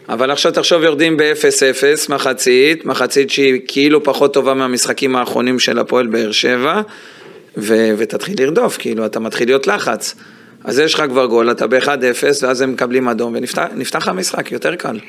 [0.09, 6.07] אבל עכשיו תחשוב יורדים ב-0-0 מחצית, מחצית שהיא כאילו פחות טובה מהמשחקים האחרונים של הפועל
[6.07, 6.81] באר שבע,
[7.57, 10.15] ו- ותתחיל לרדוף, כאילו אתה מתחיל להיות לחץ.
[10.63, 14.99] אז יש לך כבר גול, אתה ב-1-0, ואז הם מקבלים אדום, ונפתח המשחק, יותר קל.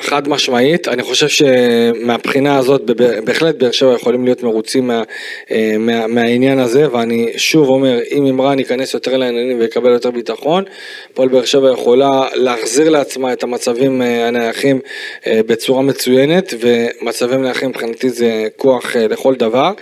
[0.00, 2.82] חד משמעית, אני חושב שמהבחינה הזאת
[3.24, 5.02] בהחלט באר שבע יכולים להיות מרוצים מה,
[5.50, 10.64] אה, מה, מהעניין הזה ואני שוב אומר אם אימרן ייכנס יותר לעניינים ויקבל יותר ביטחון,
[11.12, 14.80] הפועל באר שבע יכולה להחזיר לעצמה את המצבים אה, הנייחים
[15.26, 19.72] אה, בצורה מצוינת ומצבים נייחים מבחינתי זה כוח לכל דבר.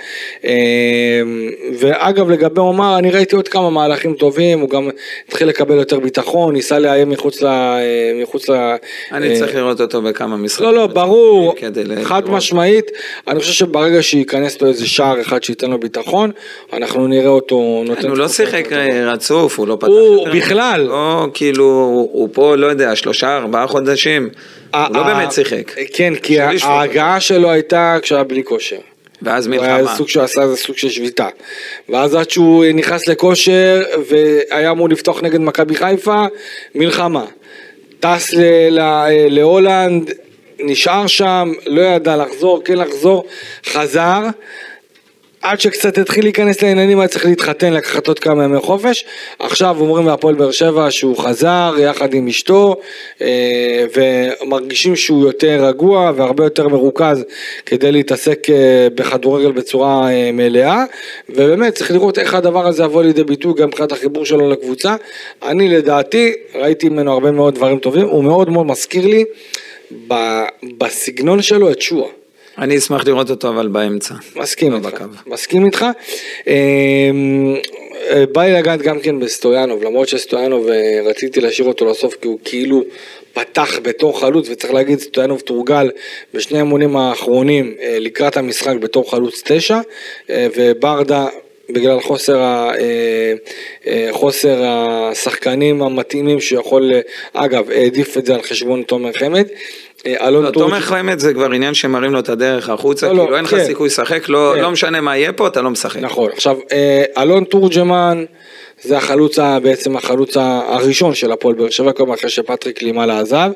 [1.79, 4.89] ואגב לגבי עומר אני ראיתי עוד כמה מהלכים טובים, הוא גם
[5.29, 7.47] התחיל לקבל יותר ביטחון, ניסה לאיים מחוץ ל...
[8.23, 8.75] מחוץ ל
[9.13, 10.67] אני צריך לראות אותו בכמה משחקים.
[10.67, 11.55] לא, לא, ברור,
[12.05, 12.23] חד.
[12.29, 12.91] משמעית.
[13.29, 16.31] אני חושב שברגע שייכנס לו איזה שער אחד שייתן לו ביטחון,
[16.73, 18.09] אנחנו נראה אותו נותן...
[18.09, 18.69] הוא לא שיחק
[19.07, 20.29] רצוף, הוא לא פתח הוא.
[20.29, 20.81] בכלל.
[20.81, 21.65] לא, כאילו,
[22.13, 24.29] הוא פה, לא יודע, שלושה, ארבעה חודשים.
[24.75, 25.73] הוא לא באמת שיחק.
[25.93, 26.41] כן, כי.
[26.63, 28.77] ההגעה שלו הייתה כשהיה בלי כושר.
[29.23, 29.97] ואז הוא היה מלחמה.
[29.97, 31.29] סוג שהוא עשה איזה סוג של שביתה.
[31.89, 36.25] ואז עד שהוא נכנס לכושר והיה אמור לפתוח נגד מכבי חיפה,
[36.75, 37.25] מלחמה.
[38.01, 38.79] טס ל-
[39.29, 40.11] להולנד,
[40.59, 43.25] נשאר שם, לא ידע לחזור, כן לחזור,
[43.67, 44.21] חזר.
[45.43, 49.05] עד שקצת התחיל להיכנס לעניינים היה צריך להתחתן, לקחת עוד כמה ימי חופש.
[49.39, 52.77] עכשיו אומרים להפועל באר שבע שהוא חזר יחד עם אשתו,
[53.21, 57.25] אה, ומרגישים שהוא יותר רגוע והרבה יותר מרוכז
[57.67, 60.85] כדי להתעסק אה, בכדורגל בצורה אה, מלאה.
[61.29, 64.97] ובאמת צריך לראות איך הדבר הזה יבוא לידי ביטוי גם מבחינת החיבור שלו לקבוצה.
[65.43, 69.25] אני לדעתי ראיתי ממנו הרבה מאוד דברים טובים, הוא מאוד מאוד מזכיר לי
[70.79, 72.09] בסגנון שלו את שועה.
[72.59, 74.15] אני אשמח לראות אותו אבל באמצע.
[74.37, 75.05] מסכים לא איתך.
[75.27, 75.85] מסכים איתך.
[76.47, 77.55] אמ,
[78.11, 82.29] אה, בא לי לגעת גם כן בסטויאנוב, למרות שסטויאנוב אה, רציתי להשאיר אותו לסוף כי
[82.29, 82.85] הוא כאילו
[83.33, 85.91] פתח בתור חלוץ וצריך להגיד סטויאנוב תורגל
[86.35, 89.81] בשני האמונים האחרונים אה, לקראת המשחק בתור חלוץ תשע
[90.29, 91.27] וברדה
[91.71, 93.35] בגלל חוסר, ה, אה,
[93.87, 96.93] אה, חוסר השחקנים המתאימים שיכול,
[97.33, 99.47] אגב העדיף את זה על חשבון תומר חמד.
[100.07, 103.15] אה, אלון לא, טורג'- תומר חמד זה כבר עניין שמראים לו את הדרך החוצה, לא,
[103.15, 103.65] לא, כאילו אין לך כן.
[103.65, 104.63] סיכוי לשחק, לא כן.
[104.63, 106.01] לא משנה מה יהיה פה, אתה לא משחק.
[106.01, 106.57] נכון, עכשיו
[107.19, 108.25] אלון תורג'מן
[108.83, 113.51] זה החלוץ, בעצם החלוץ הראשון של הפועל באר שבע, כל אחרי שפטריק לימאלה עזב,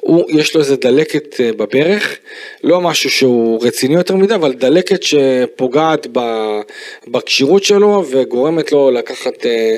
[0.00, 2.16] הוא, יש לו איזה דלקת אה, בברך,
[2.64, 6.06] לא משהו שהוא רציני יותר מדי, אבל דלקת שפוגעת
[7.08, 9.76] בכשירות שלו וגורמת לו לקחת אה,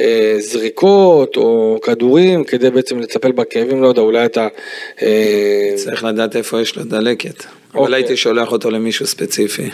[0.00, 4.48] אה, זריקות או כדורים כדי בעצם לטפל בכאבים, לא יודע, אולי אתה...
[5.02, 7.44] אה, צריך לדעת איפה יש לו דלקת.
[7.74, 7.94] אבל אוקיי.
[7.94, 9.70] הייתי שולח אותו למישהו ספציפי.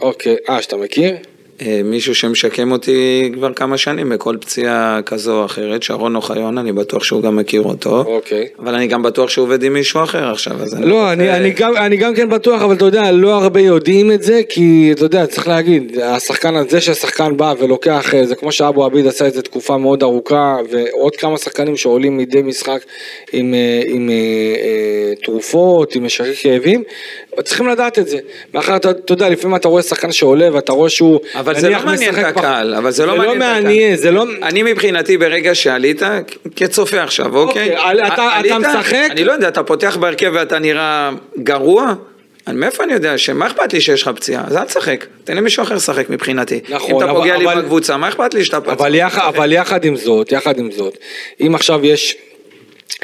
[0.00, 1.14] אוקיי, אה, שאתה מכיר?
[1.62, 6.72] אה, מישהו שמשקם אותי כבר כמה שנים בכל פציעה כזו או אחרת, שרון אוחיון, אני
[6.72, 8.04] בטוח שהוא גם מכיר אותו.
[8.06, 8.46] אוקיי.
[8.58, 10.86] אבל אני גם בטוח שהוא עובד עם מישהו אחר עכשיו, אז אני...
[10.86, 14.12] לא, אני, רוצה- אני, גם, אני גם כן בטוח, אבל אתה יודע, לא הרבה יודעים
[14.12, 18.52] את זה, כי אתה יודע, צריך להגיד, השחקן הזה שהשחקן בא ולוקח, אה, זה כמו
[18.52, 22.84] שאבו עביד עשה את זה תקופה מאוד ארוכה, ועוד כמה שחקנים שעולים מדי משחק
[23.32, 26.82] עם, אה, עם אה, אה, תרופות, עם משככי כאבים,
[27.44, 28.18] צריכים לדעת את זה.
[28.54, 31.74] מאחר, אתה, אתה יודע, לפעמים אתה רואה שחקן שעולה ואתה רואה שהוא, אבל זה לא
[31.74, 33.62] נניח מעניין משחק את הקהל, אבל זה לא מעניין את הקהל.
[33.62, 34.24] מעניין, זה לא...
[34.42, 36.02] אני מבחינתי ברגע שעלית,
[36.56, 37.76] כצופה עכשיו, אוקיי?
[37.76, 39.06] אוקיי, אתה- משחק?
[39.10, 41.10] אני לא יודע, אתה פותח בהרכב ואתה נראה
[41.42, 41.94] גרוע?
[42.46, 43.18] אני- מאיפה אני יודע?
[43.18, 44.44] שמה אכפת לי שיש לך פציעה?
[44.46, 46.60] אז אל תשחק, תן למישהו אחר לשחק מבחינתי.
[46.68, 48.72] נכון, אם אתה אבל- פוגע לי אבל- בקבוצה, מה אכפת לי שאתה פצוע?
[48.74, 50.98] אבל יחד, אבל יחד עם זאת, יחד עם זאת,
[51.46, 52.16] אם עכשיו יש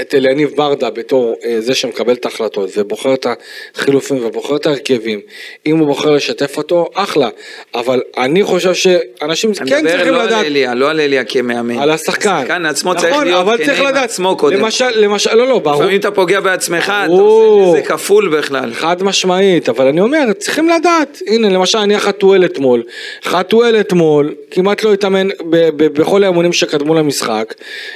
[0.00, 3.26] את אליניב ברדה בתור אה, זה שמקבל את ההחלטות ובוחר את
[3.74, 5.20] החילופים ובוחר את ההרכבים,
[5.66, 7.28] אם הוא בוחר לשתף אותו, אחלה.
[7.74, 11.24] אבל אני חושב שאנשים אני כן מדבר צריכים לא לדעת על אליה, לא על אליה
[11.24, 11.78] כמאמן.
[11.78, 12.30] על השחקן.
[12.30, 13.96] השחקן עצמו צריך נכון, להיות אבל כנה צריך עם.
[13.96, 14.56] עצמו קודם.
[14.56, 15.76] למשל, למשל, לא, לא, ברור.
[15.76, 17.64] לפעמים אתה פוגע בעצמך, אתה ברור.
[17.64, 18.74] עושה נזק כפול בכלל.
[18.74, 22.82] חד משמעית, אבל אני אומר, צריכים לדעת, הנה למשל אני חתואל אתמול,
[23.24, 25.28] חתואל אתמול, כמעט לא התאמן
[25.76, 27.54] בכל האמונים שקדמו למשחק,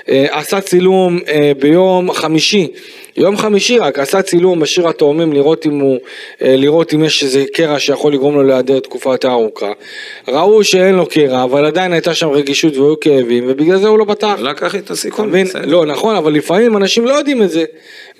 [0.08, 1.52] אה, עשה צילום אה,
[1.94, 2.68] ביום יום חמישי,
[3.16, 5.98] יום חמישי רק עשה צילום בשיר התאומים לראות אם, הוא,
[6.42, 9.72] אה, לראות אם יש איזה קרע שיכול לגרום לו להיעדר תקופה יותר ארוכה.
[10.28, 14.04] ראו שאין לו קרע, אבל עדיין הייתה שם רגישות והיו כאבים, ובגלל זה הוא לא
[14.08, 14.34] פתח.
[14.40, 15.46] לקח איתו אתה סיכון, מבין?
[15.46, 15.66] בסדר.
[15.66, 17.64] לא, נכון, אבל לפעמים אנשים לא יודעים את זה.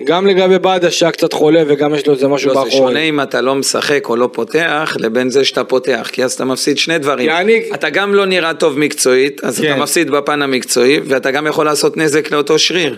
[0.03, 2.77] גם לגבי באדה שהיה קצת חולה וגם יש לו איזה משהו לא, זה באחורי.
[2.77, 6.45] שונה אם אתה לא משחק או לא פותח, לבין זה שאתה פותח, כי אז אתה
[6.45, 7.29] מפסיד שני דברים.
[7.29, 9.71] אני- אתה גם לא נראה טוב מקצועית, אז כן.
[9.71, 12.95] אתה מפסיד בפן המקצועי, ואתה גם יכול לעשות נזק לאותו שריר.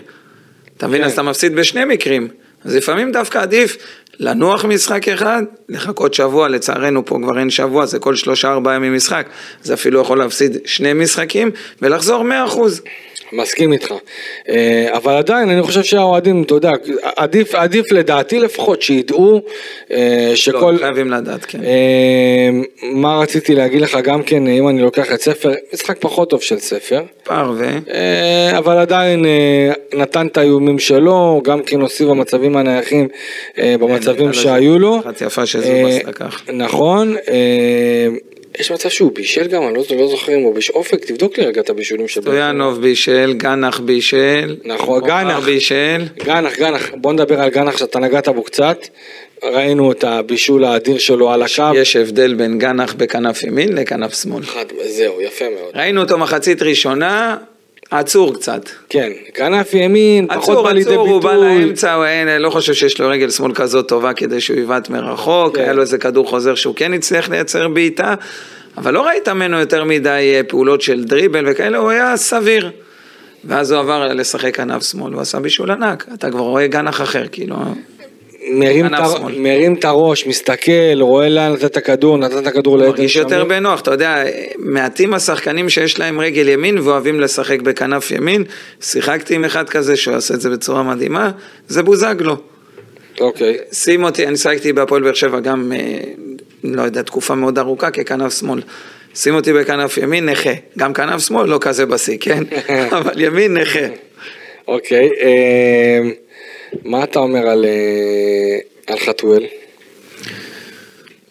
[0.78, 1.00] אתה מבין?
[1.00, 1.06] כן.
[1.06, 2.28] אז אתה מפסיד בשני מקרים.
[2.64, 3.76] אז לפעמים דווקא עדיף
[4.20, 8.94] לנוח משחק אחד, לחכות שבוע, לצערנו פה כבר אין שבוע, זה כל שלושה ארבעה ימים
[8.94, 9.26] משחק,
[9.64, 11.50] אז אפילו יכול להפסיד שני משחקים,
[11.82, 12.82] ולחזור מאה אחוז.
[13.32, 13.94] מסכים איתך.
[14.48, 16.72] אה, אבל עדיין אני חושב שהאוהדים, אתה יודע,
[17.16, 19.42] עדיף, עדיף לדעתי לפחות שידעו
[19.90, 20.70] אה, שכל...
[20.70, 21.58] לא, חייבים לדעת, כן.
[21.64, 22.50] אה,
[22.82, 26.58] מה רציתי להגיד לך גם כן, אם אני לוקח את ספר, משחק פחות טוב של
[26.58, 27.02] ספר.
[27.24, 27.68] פרווה.
[27.68, 29.24] אה, אבל עדיין
[29.94, 33.08] נתן את האיומים שלו, גם כן הוסיף במצבים הנייחים,
[33.58, 34.98] אה, במצבים שהיו לו.
[35.00, 36.42] אחת יפה שזובס אה, לקח.
[36.52, 37.16] נכון.
[38.58, 40.72] יש מצב שהוא בישל גם, אני לא, לא זוכר אם הוא בישל.
[40.72, 42.20] אופק, תבדוק לי רגע את הבישולים של...
[42.20, 44.56] סטויאנוב בישל, גנח בישל.
[44.64, 45.44] נכון, גנח.
[45.44, 46.04] בישל.
[46.24, 48.78] גנח, גנח, בוא נדבר על גנח שאתה נגעת בו קצת.
[49.44, 51.62] ראינו את הבישול האדיר שלו על הקו.
[51.74, 54.42] יש הבדל בין גנח בכנף ימין לכנף שמאל.
[54.42, 55.70] אחד, זהו, יפה מאוד.
[55.74, 57.36] ראינו אותו מחצית ראשונה,
[57.90, 58.68] עצור קצת.
[58.88, 61.64] כן, כנף ימין, פחות עצור, בא לידי עצור, הוא בא ביטוי.
[61.64, 65.56] לאמצע, הוא אין, לא חושב שיש לו רגל שמאל כזאת טובה כדי שהוא יבעט מרחוק,
[65.56, 65.62] כן.
[65.62, 68.14] היה לו איזה כדור חוזר שהוא כן הצליח לייצר בעיטה,
[68.76, 72.70] אבל לא ראית ממנו יותר מדי אה, פעולות של דריבל וכאלה, הוא היה סביר.
[73.44, 77.24] ואז הוא עבר לשחק כנף שמאל, הוא עשה בישול ענק, אתה כבר רואה גנח אחר,
[77.32, 77.56] כאילו,
[78.50, 83.16] מרים, את הראש, מסתכל, רואה לאן לתת את הכדור, נתן את הכדור לעדן מרגיש.
[83.16, 84.24] יותר בנוח, אתה יודע,
[84.58, 88.44] מעטים השחקנים שיש להם רגל ימין ואוהבים לשחק בכנף ימין,
[88.80, 91.30] שיחקתי עם אחד כזה שהוא עושה את זה בצורה מדהימה,
[91.68, 92.36] זה בוזגלו.
[93.20, 93.56] אוקיי.
[93.72, 95.98] שים אותי, אני שיחקתי בהפועל באר שבע גם, אה,
[96.64, 98.60] לא יודע, תקופה מאוד ארוכה ככנף שמאל.
[99.14, 100.50] שים אותי בכנף ימין, נכה.
[100.78, 102.42] גם כנף שמאל לא כזה בשיא, כן?
[102.98, 103.86] אבל ימין, נכה.
[104.68, 106.00] אוקיי, אה,
[106.84, 109.44] מה אתה אומר על, אה, על חתואל?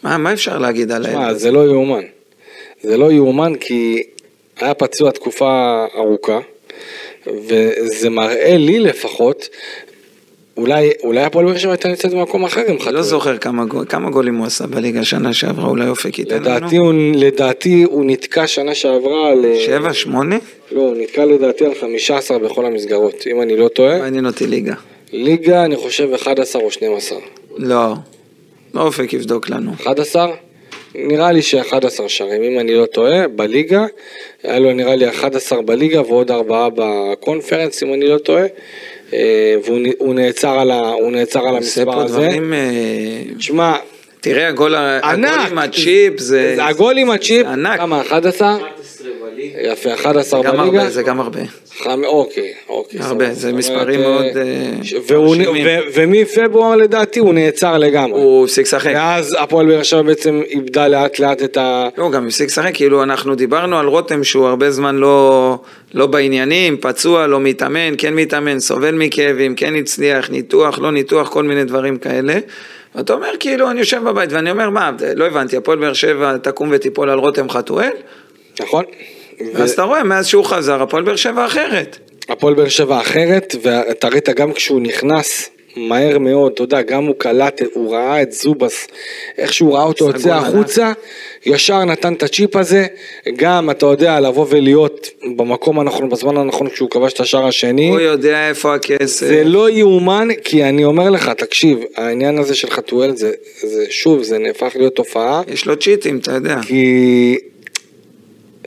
[0.04, 1.14] מה, מה אפשר להגיד עליהם?
[1.14, 2.04] שמע, זה לא יאומן.
[2.82, 4.04] זה לא יאומן כי
[4.60, 6.40] היה פצוע תקופה ארוכה,
[7.28, 9.50] וזה מראה לי לפחות,
[10.58, 12.96] אולי, אולי הפועל באר שבע הייתה נמצאת במקום אחר עם אני חתואל.
[12.96, 16.46] לא זוכר כמה, גול- כמה גולים הוא עשה בליגה שנה שעברה, אולי אופק ייתן לנו.
[16.58, 19.46] לדעתי הוא, לדעתי הוא נתקע שנה שעברה על...
[19.46, 20.38] אה, שבע, שמונה?
[20.72, 23.98] לא, הוא נתקע לדעתי על 15 בכל המסגרות, אם אני לא טועה.
[23.98, 24.74] מעניין אותי ליגה.
[25.14, 27.18] ליגה, אני חושב 11 או 12.
[27.58, 27.94] לא.
[28.76, 29.72] אופק יבדוק לנו.
[29.84, 30.28] 11?
[30.96, 31.68] נראה לי ש-11
[32.08, 33.86] שערים, אם אני לא טועה, בליגה.
[34.44, 38.46] היה לו נראה לי 11 בליגה ועוד 4 בקונפרנס, אם אני לא טועה.
[39.14, 42.14] אה, והוא נעצר על, ה, נעצר על המספר הזה.
[42.18, 42.54] דברים...
[42.54, 42.60] אה,
[43.40, 43.76] שמע,
[44.22, 45.30] תראה, הגול ה- ענק.
[45.34, 46.56] הגול עם הצ'יפ זה...
[46.60, 47.78] הגול עם הצ'יפ, ענק.
[47.80, 48.02] כמה?
[48.02, 48.58] 11?
[49.62, 50.78] יפה, 11 גם בליגה.
[50.80, 51.40] הרבה, זה גם הרבה.
[51.78, 52.04] חמ...
[52.06, 53.00] אוקיי, אוקיי.
[53.00, 53.34] הרבה.
[53.34, 54.42] זה מספרים מאוד, אה,
[55.12, 55.66] אה, מרשימים.
[55.94, 58.22] ומפברואר לדעתי הוא נעצר לגמרי.
[58.22, 58.92] הוא הפסיק לשחק.
[58.96, 61.88] ואז הפועל באר שבע בעצם איבדה לאט לאט את ה...
[61.98, 65.60] לא, הוא גם הפסיק לשחק, כאילו אנחנו דיברנו על רותם שהוא הרבה זמן לא,
[65.94, 71.44] לא בעניינים, פצוע, לא מתאמן, כן מתאמן, סובל מכאבים, כן הצליח, ניתוח, לא ניתוח, כל
[71.44, 72.40] מיני דברים כאלה.
[72.96, 76.70] ואתה אומר, כאילו, אני יושב בבית ואני אומר, מה, לא הבנתי, הפועל באר שבע תקום
[76.72, 77.92] ותיפול על רותם חתואל?
[78.60, 78.84] נכון?
[79.54, 81.98] ואז אתה רואה, מאז שהוא חזר, הפועל באר שבע אחרת.
[82.30, 87.16] הפועל באר שבע אחרת, ואתה ראית גם כשהוא נכנס מהר מאוד, אתה יודע, גם הוא
[87.18, 88.88] קלט, הוא ראה את זובס,
[89.38, 90.30] איך שהוא ראה אותו יוצא.
[90.30, 90.92] החוצה,
[91.46, 92.86] ישר נתן את הצ'יפ הזה,
[93.36, 97.90] גם, אתה יודע, לבוא ולהיות במקום הנכון, בזמן הנכון, כשהוא כבש את השער השני.
[97.90, 99.28] הוא יודע איפה הכסף.
[99.28, 104.24] זה לא יאומן, כי אני אומר לך, תקשיב, העניין הזה של חתואל, זה, זה שוב,
[104.24, 106.60] זה נהפך להיות תופעה, יש לו צ'יטים, אתה יודע.
[106.68, 107.38] כי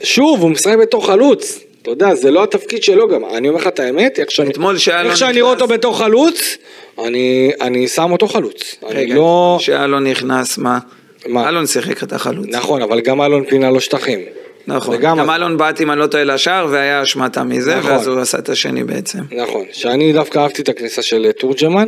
[0.03, 1.59] שוב, הוא משחק בתור חלוץ.
[1.81, 3.21] אתה יודע, זה לא התפקיד שלו גם.
[3.25, 5.97] אני אומר לך את האמת, איך שאני, אתמול שאלון איך שאני נכנס- רואה אותו בתור
[5.97, 6.57] חלוץ,
[7.05, 8.75] אני, אני שם אותו חלוץ.
[8.89, 9.57] רגע, לא...
[9.59, 10.79] שאלון נכנס, מה?
[11.25, 11.49] מה?
[11.49, 12.47] אלון שיחק את החלוץ.
[12.49, 14.19] נכון, אבל גם אלון פינה לו שטחים.
[14.67, 17.91] נכון, וגם- גם אלון בעט אם אני לא טועה לשער והיה אשמתה מזה, נכון.
[17.91, 19.19] ואז הוא עשה את השני בעצם.
[19.31, 21.87] נכון, שאני דווקא אהבתי את הכניסה של אה, תורג'מן.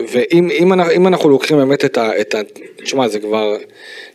[0.00, 2.20] אה, ואם אם אנחנו, אם אנחנו לוקחים באמת את ה...
[2.20, 2.40] את ה
[2.82, 3.56] תשמע, זה כבר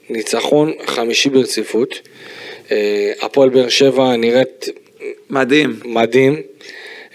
[0.09, 1.99] ניצחון חמישי ברציפות.
[2.71, 4.69] אה, הפועל באר שבע נראית
[5.29, 5.79] מדהים.
[5.85, 6.41] מדהים.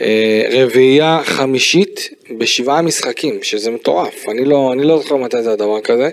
[0.01, 4.29] אה, רביעייה חמישית בשבעה משחקים, שזה מטורף.
[4.29, 6.11] אני לא, אני לא זוכר מתי זה הדבר כזה.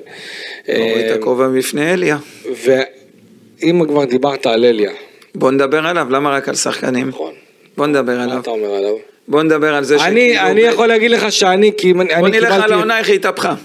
[0.68, 2.18] הוריד את הכובע בפני אליה.
[2.46, 4.92] ואם כבר דיברת על אליה,
[5.36, 7.08] בוא נדבר עליו, למה רק על שחקנים?
[7.08, 7.34] נכון.
[7.78, 8.40] בוא נדבר מה עליו.
[8.40, 8.96] אתה אומר עליו?
[9.28, 12.40] בוא נדבר על זה אני, שכאילו אני יכול להגיד לך שאני, כי אני בוא אני
[12.40, 12.64] נלך קיבלתי...
[12.64, 13.56] על העונה איך היא התהפכה.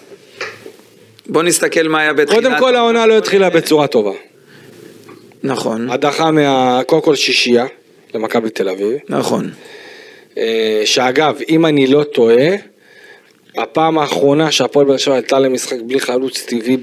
[1.26, 2.44] בוא נסתכל מה היה בתחילת...
[2.44, 4.12] קודם כל העונה לא התחילה בצורה טובה.
[5.42, 6.80] נכון, הדחה מה...
[6.86, 7.66] קודם כל שישייה
[8.14, 8.98] למכבי תל אביב.
[9.08, 9.50] נכון.
[10.38, 12.54] אה, שאגב, אם אני לא טועה,
[13.58, 16.76] הפעם האחרונה שהפועל באר שבע עלתה למשחק בלי חלוץ טבעי,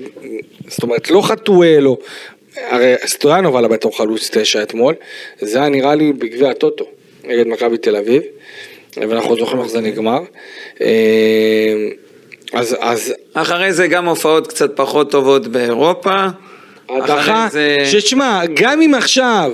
[0.67, 1.97] זאת אומרת לא חתואל או...
[2.69, 4.93] הרי סטויאנוב עלה בתור חלוץ תשע אתמול,
[5.41, 6.86] זה היה נראה לי בגביע הטוטו
[7.23, 8.21] נגד מכבי תל אביב,
[9.09, 10.19] ואנחנו זוכרים איך זה נגמר.
[10.81, 10.87] אה,
[12.53, 16.25] אז, אז אחרי זה גם הופעות קצת פחות טובות באירופה.
[16.89, 19.51] הדחה, זה- שתשמע, גם אם עכשיו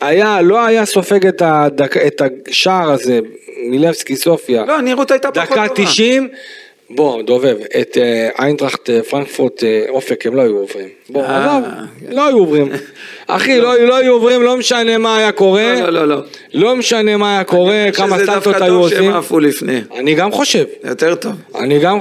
[0.00, 3.18] היה, לא היה סופג את, הדק, את השער הזה,
[3.70, 5.84] מילבסקי סופיה, לא, הנראות הייתה פחות דקה טובה.
[5.86, 6.28] 90,
[6.94, 10.88] בוא, דובב, את אה, איינטראכט אה, פרנקפורט אה, אופק הם לא היו עוברים.
[11.08, 11.64] בוא, עזוב,
[12.10, 12.68] לא היו עוברים.
[13.26, 16.16] אחי, לא לא היו עוברים, לא משנה מה היה קורה, לא, לא, לא.
[16.54, 19.12] לא משנה מה היה קורה, כמה שזה סטטות דווקא היו טוב שהם עושים.
[19.16, 19.80] עפו לפני.
[19.96, 21.32] אני גם חושב, יותר טוב.
[21.54, 21.98] אני גם...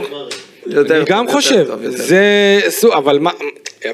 [0.67, 3.31] יותר אני גם יותר חושב, טוב, יותר זה, סו- אבל מה,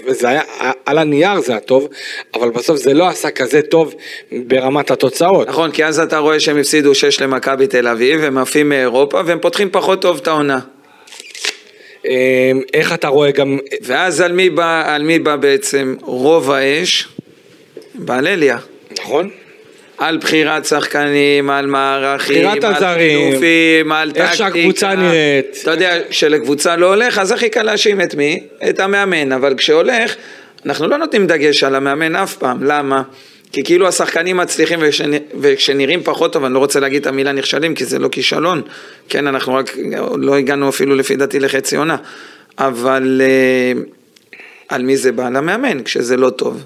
[0.07, 0.41] זה היה,
[0.85, 1.87] על הנייר זה היה טוב,
[2.33, 3.95] אבל בסוף זה לא עשה כזה טוב
[4.31, 5.47] ברמת התוצאות.
[5.47, 9.39] נכון, כי אז אתה רואה שהם הפסידו 6 למכבי תל אביב, הם עפים מאירופה, והם
[9.41, 10.59] פותחים פחות טוב את העונה.
[12.09, 17.07] אה, איך אתה רואה גם, ואז על מי בא, על מי בא בעצם רוב האש?
[17.95, 18.57] באלליה.
[18.99, 19.29] נכון?
[19.97, 24.25] על בחירת שחקנים, על מערכים, בחירת על חילופים, על טקטיקה.
[24.25, 25.57] איך שהקבוצה נראית.
[25.61, 28.39] אתה יודע, כשלקבוצה לא הולך, אז הכי קל להאשים את מי?
[28.69, 30.15] את המאמן, אבל כשהולך,
[30.65, 33.01] אנחנו לא נותנים דגש על המאמן אף פעם, למה?
[33.51, 35.11] כי כאילו השחקנים מצליחים וכשנ...
[35.39, 38.61] וכשנראים פחות טוב, אני לא רוצה להגיד את המילה נכשלים, כי זה לא כישלון,
[39.09, 39.77] כן, אנחנו רק,
[40.17, 41.97] לא הגענו אפילו לפי דעתי לחצי עונה,
[42.57, 43.81] אבל אה,
[44.69, 45.27] על מי זה בא?
[45.27, 46.63] על המאמן, כשזה לא טוב.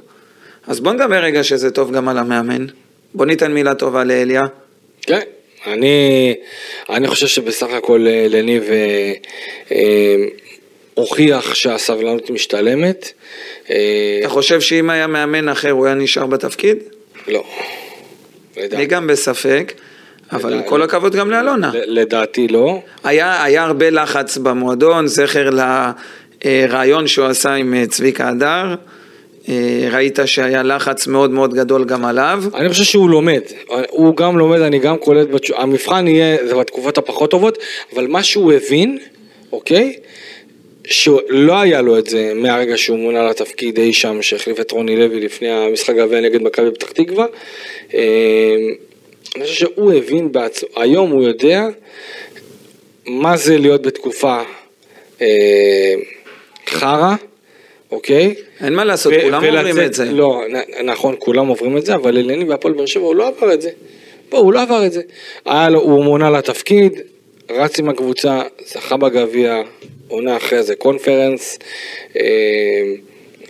[0.67, 2.65] אז בוא נדבר רגע שזה טוב גם על המאמן.
[3.13, 4.41] בוא ניתן מילה טובה לאליה.
[5.01, 5.19] כן.
[5.67, 6.35] אני,
[6.89, 9.13] אני חושב שבסך הכל לניב אה,
[9.71, 10.15] אה,
[10.93, 13.11] הוכיח שהסבלנות משתלמת.
[13.69, 13.75] אה,
[14.19, 16.77] אתה חושב שאם היה מאמן אחר הוא היה נשאר בתפקיד?
[17.27, 17.43] לא.
[18.57, 19.73] אני לדעתי- גם בספק,
[20.31, 21.71] אבל לדעתי- כל הכבוד גם לאלונה.
[21.73, 22.79] לדעתי לא.
[23.03, 25.49] היה, היה הרבה לחץ במועדון, זכר
[26.45, 28.75] לרעיון שהוא עשה עם אה, צביקה הדר.
[29.49, 32.43] אה, ראית שהיה לחץ מאוד מאוד גדול גם עליו.
[32.55, 33.41] אני חושב שהוא לומד,
[33.89, 35.27] הוא גם לומד, אני גם קולט.
[35.55, 37.57] המבחן יהיה, זה בתקופות הפחות טובות,
[37.93, 38.97] אבל מה שהוא הבין,
[39.51, 39.93] אוקיי?
[40.87, 45.19] שלא היה לו את זה מהרגע שהוא מונה לתפקיד אי שם שהחליף את רוני לוי
[45.19, 47.25] לפני המשחק גביע נגד מכבי פתח תקווה.
[47.93, 48.55] אה,
[49.35, 51.67] אני חושב שהוא הבין בעצמו, היום הוא יודע
[53.05, 54.41] מה זה להיות בתקופה
[55.21, 55.93] אה,
[56.67, 57.15] חרא,
[57.91, 58.35] אוקיי?
[58.61, 60.05] אין מה לעשות, כולם אומרים את זה.
[60.05, 60.41] לא,
[60.83, 63.69] נכון, כולם עוברים את זה, אבל אלני והפועל באר שבע הוא לא עבר את זה.
[64.29, 65.01] בוא, הוא לא עבר את זה.
[65.45, 67.01] היה לו, הוא מונה לתפקיד,
[67.51, 69.61] רץ עם הקבוצה, זכה בגביע,
[70.13, 71.59] עונה אחרי זה קונפרנס.
[72.17, 72.23] אה,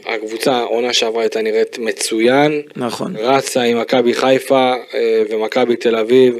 [0.05, 2.61] הקבוצה, העונה שעברה הייתה נראית מצוין.
[2.75, 3.15] נכון.
[3.17, 6.39] רצה עם מכבי חיפה אה, ומכבי תל אביב.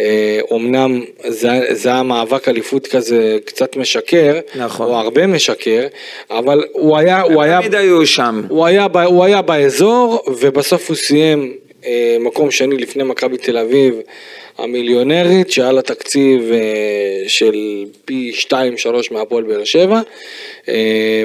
[0.00, 4.86] אה, אומנם זה, זה היה מאבק אליפות כזה קצת משקר, נכון.
[4.86, 5.86] או הרבה משקר,
[6.30, 8.42] אבל הוא היה, הוא היה, תמיד היו שם.
[8.48, 11.54] הוא היה, הוא היה באזור, ובסוף הוא סיים
[11.86, 13.94] אה, מקום שני לפני מכבי תל אביב
[14.62, 17.54] המיליונרית, שהיה לה תקציב אה, של
[18.04, 18.54] פי 2-3
[19.10, 20.00] מהפועל באר שבע.
[20.68, 21.24] אה,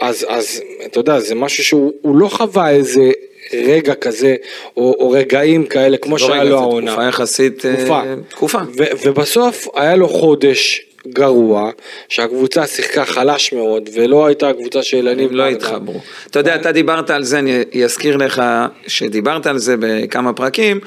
[0.00, 3.10] אז, אז אתה יודע, זה משהו שהוא הוא לא חווה איזה
[3.52, 4.36] רגע כזה,
[4.76, 6.90] או, או רגעים כאלה, כמו לא שהיה לו העונה.
[6.90, 8.02] תקופה יחסית, אה, תקופה.
[8.28, 8.58] תקופה.
[8.78, 11.70] ו- ובסוף היה לו חודש גרוע,
[12.08, 15.48] שהקבוצה שיחקה חלש מאוד, ולא הייתה הקבוצה של יניב הם לא.
[15.48, 16.00] התחברו.
[16.30, 18.42] אתה יודע, אתה דיברת על זה, אני אזכיר לך
[18.86, 20.80] שדיברת על זה בכמה פרקים,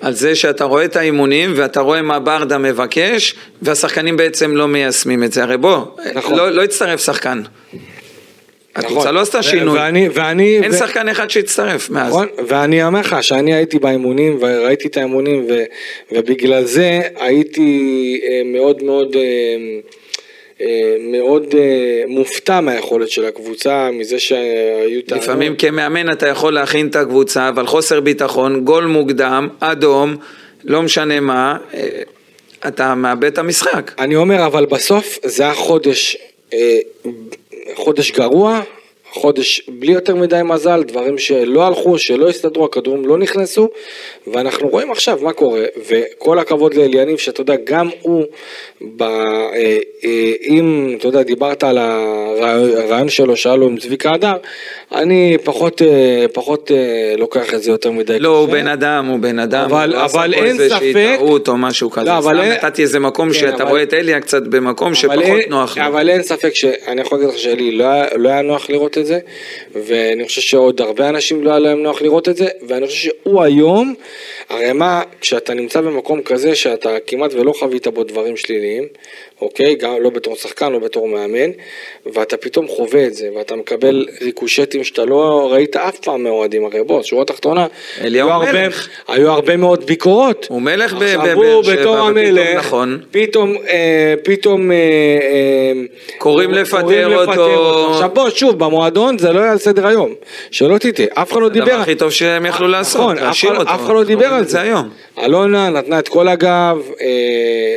[0.00, 5.24] על זה שאתה רואה את האימונים ואתה רואה מה ברדה מבקש, והשחקנים בעצם לא מיישמים
[5.24, 5.42] את זה.
[5.42, 5.78] הרי בוא,
[6.14, 6.36] נכון.
[6.36, 7.42] לא, לא הצטרף שחקן.
[8.76, 9.14] הקבוצה נכון.
[9.14, 9.78] לא עשתה שינוי.
[9.78, 12.08] ואני, ואני, אין ו- שחקן אחד שהצטרף מאז.
[12.08, 15.62] נכון, ואני אומר לך שאני הייתי באימונים וראיתי את האימונים ו,
[16.12, 19.80] ובגלל זה הייתי אה, מאוד מאוד אה, אה,
[21.00, 25.24] מאוד אה, מופתע מהיכולת של הקבוצה, מזה שהיו טענות.
[25.24, 30.16] לפעמים כמאמן אתה יכול להכין את הקבוצה, אבל חוסר ביטחון, גול מוקדם, אדום,
[30.64, 31.88] לא משנה מה, אה,
[32.68, 33.92] אתה מאבד את המשחק.
[33.98, 36.16] אני אומר, אבל בסוף זה היה חודש,
[36.54, 36.78] אה,
[37.74, 38.60] חודש גרוע,
[39.12, 43.68] חודש בלי יותר מדי מזל, דברים שלא הלכו, שלא הסתדרו, הכדורים לא נכנסו,
[44.32, 48.24] ואנחנו רואים עכשיו מה קורה, וכל הכבוד לאליניב, שאתה יודע, גם הוא,
[48.96, 49.48] ב, אה,
[50.04, 54.32] אה, אם, אתה יודע, דיברת על הרעיון שלו, שהיה לו עם צביקה הדר,
[54.92, 55.88] אני פחות, אה,
[56.32, 56.76] פחות אה,
[57.18, 60.04] לוקח את זה יותר מדי לא, הוא בן אדם, הוא בן אדם, אבל- הוא לא
[60.04, 62.82] עשה אבל פה אין איזושהי ספק- טעות או משהו כזה, לא, אבל סתם אין- נתתי
[62.82, 65.86] איזה מקום כן, שאתה אבל- רואה את אליה קצת במקום אבל שפחות אין- נוח לו.
[65.86, 67.86] אבל אין ספק שאני יכול להגיד לך שלי לא,
[68.16, 69.18] לא היה נוח לראות את זה,
[69.74, 73.42] ואני חושב שעוד הרבה אנשים לא היה להם נוח לראות את זה, ואני חושב שהוא
[73.42, 73.94] היום,
[74.48, 78.84] הרי מה, כשאתה נמצא במקום כזה שאתה כמעט ולא חווית בו דברים שליליים,
[79.40, 79.74] אוקיי?
[79.74, 81.50] גם לא בתור שחקן, לא בתור מאמן,
[82.06, 86.84] ואתה פתאום חווה את זה, ואתה מקבל ריקושטים שאתה לא ראית אף פעם מאוהדים, הרי
[86.84, 87.66] בוא, שורה תחתונה,
[88.00, 88.58] היו הרבה-.
[89.08, 90.46] היו הרבה מאוד ביקורות.
[90.50, 93.00] הוא מלך בבאר שבע, בתור המלך, נכון.
[93.10, 95.72] פתאום, אה, פתאום, אה, אה,
[96.18, 97.90] קוראים לפטר אותו.
[97.90, 100.10] עכשיו בוא, שוב, במועדון זה לא היה על סדר היום,
[100.50, 101.66] שלא תטעה, אף אחד לא דיבר.
[101.66, 103.70] הדבר הכי טוב שהם יכלו לעשות, נכון, אף להשאיר אותו.
[103.74, 104.60] אף אחד לא דיבר על זה.
[104.60, 104.88] היום.
[105.24, 107.06] אלונה נתנה את כל הגב, אה,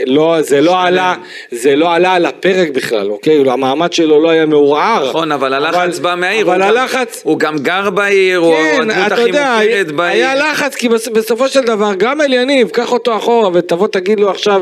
[0.06, 1.16] לא, זה לא עלה,
[1.52, 3.44] זה לא עלה על הפרק בכלל, אוקיי?
[3.50, 5.10] המעמד שלו לא היה מעורער.
[5.10, 6.46] נכון, אבל הלחץ בא מהעיר.
[6.46, 7.22] אבל הלחץ...
[7.26, 10.12] הוא גם גר בעיר, הוא כן, הדמות הכי מוכרת בעיר.
[10.30, 14.30] היה לחץ, כי בס- בסופו של דבר, גם אליניב, קח אותו אחורה ותבוא תגיד לו
[14.30, 14.62] עכשיו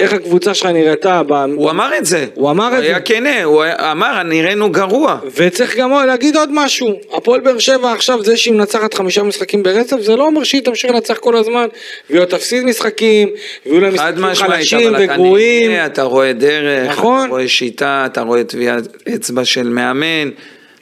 [0.00, 1.22] איך הקבוצה שלך נראתה.
[1.56, 2.26] הוא אמר את זה.
[2.34, 3.00] הוא אמר את הוא היה זה.
[3.00, 5.16] כנה, הוא אמר, נראינו גרוע.
[5.36, 10.00] וצריך גם להגיד עוד משהו, הפועל באר שבע עכשיו זה שהיא מנצחת חמישה משחקים ברצף,
[10.00, 11.66] זה לא אומר שהיא תמשיך לנצח כל הזמן,
[12.10, 13.28] והיא עוד תפסיד משחקים,
[13.66, 15.70] ויהיו חד משחקים חלשים אתה וגרועים.
[15.70, 17.20] נהנה, אתה רואה דרך, נכון.
[17.20, 18.84] אתה רואה שיטה, אתה רואה טביעת
[19.14, 20.30] אצבע של מאמן.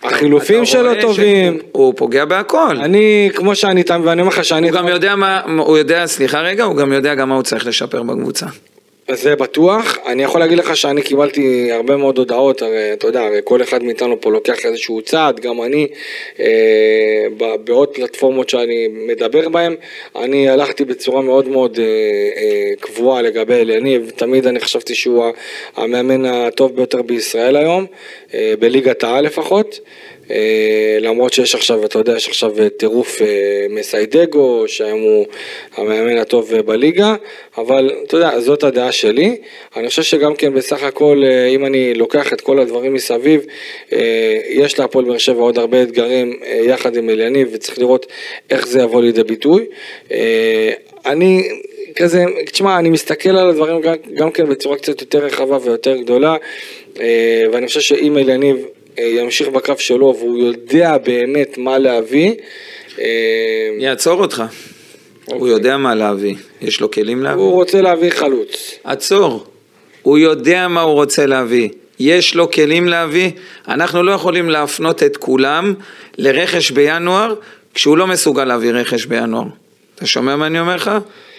[0.03, 1.59] החילופים אתה שלו טובים.
[1.73, 2.77] הוא פוגע בהכל.
[2.81, 4.69] אני, כמו שאני תם, ואני אומר לך שאני...
[4.69, 7.67] הוא גם יודע מה, הוא יודע, סליחה רגע, הוא גם יודע גם מה הוא צריך
[7.67, 8.47] לשפר בקבוצה.
[9.15, 13.41] זה בטוח, אני יכול להגיד לך שאני קיבלתי הרבה מאוד הודעות, הרי אתה יודע, הרי
[13.45, 15.87] כל אחד מאיתנו פה לוקח איזשהו צעד, גם אני,
[16.41, 17.27] אה,
[17.65, 19.75] בעוד פלטפורמות שאני מדבר בהן,
[20.17, 25.25] אני הלכתי בצורה מאוד מאוד אה, אה, קבועה לגבי אליניב, תמיד אני חשבתי שהוא
[25.77, 27.87] המאמן הטוב ביותר בישראל היום,
[28.35, 29.81] אה, בליגת העל לפחות.
[29.81, 30.06] אה,
[31.01, 35.27] למרות שיש עכשיו, אתה יודע, יש עכשיו אה, טירוף אה, מסיידגו, שהיום הוא
[35.77, 37.15] המאמן הטוב אה, בליגה,
[37.59, 39.37] אבל אתה יודע, זאת הדעה שלי.
[39.77, 43.47] אני חושב שגם כן בסך הכל, אה, אם אני לוקח את כל הדברים מסביב,
[43.93, 48.07] אה, יש להפועל באר שבע עוד הרבה אתגרים אה, יחד עם אליניב, וצריך לראות
[48.51, 49.67] איך זה יבוא לידי ביטוי.
[50.13, 50.73] אה,
[51.07, 51.49] אני...
[51.97, 56.37] כזה, תשמע, אני מסתכל על הדברים גם, גם כן בצורה קצת יותר רחבה ויותר גדולה,
[57.01, 62.35] אה, ואני חושב שאם אליניב אה, ימשיך בקו שלו והוא יודע באמת מה להביא.
[63.01, 63.05] אה,
[63.79, 64.43] יעצור אותך.
[65.25, 67.43] הוא יודע מה להביא, יש לו כלים להביא.
[67.43, 68.75] הוא רוצה להביא חלוץ.
[68.85, 69.47] עצור.
[70.03, 71.69] הוא יודע מה הוא רוצה להביא.
[71.99, 73.31] יש לו כלים להביא.
[73.69, 75.75] אנחנו לא יכולים להפנות את כולם
[76.19, 77.35] לרכש בינואר,
[77.75, 79.45] כשהוא לא מסוגל להביא רכש בינואר.
[79.95, 80.91] אתה שומע מה אני אומר לך?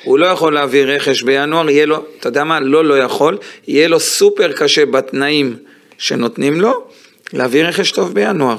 [0.03, 2.59] הוא לא יכול להביא רכש בינואר, יהיה לו, אתה יודע מה?
[2.59, 3.37] לא, לא יכול.
[3.67, 5.55] יהיה לו סופר קשה בתנאים
[5.97, 6.86] שנותנים לו,
[7.33, 8.57] להביא רכש טוב בינואר.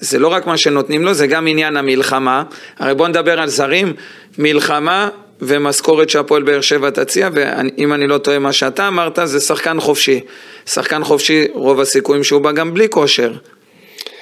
[0.00, 2.42] זה לא רק מה שנותנים לו, זה גם עניין המלחמה.
[2.78, 3.92] הרי בוא נדבר על זרים,
[4.38, 5.08] מלחמה
[5.40, 10.20] ומשכורת שהפועל באר שבע תציע, ואם אני לא טועה מה שאתה אמרת, זה שחקן חופשי.
[10.66, 13.32] שחקן חופשי, רוב הסיכויים שהוא בא גם בלי כושר.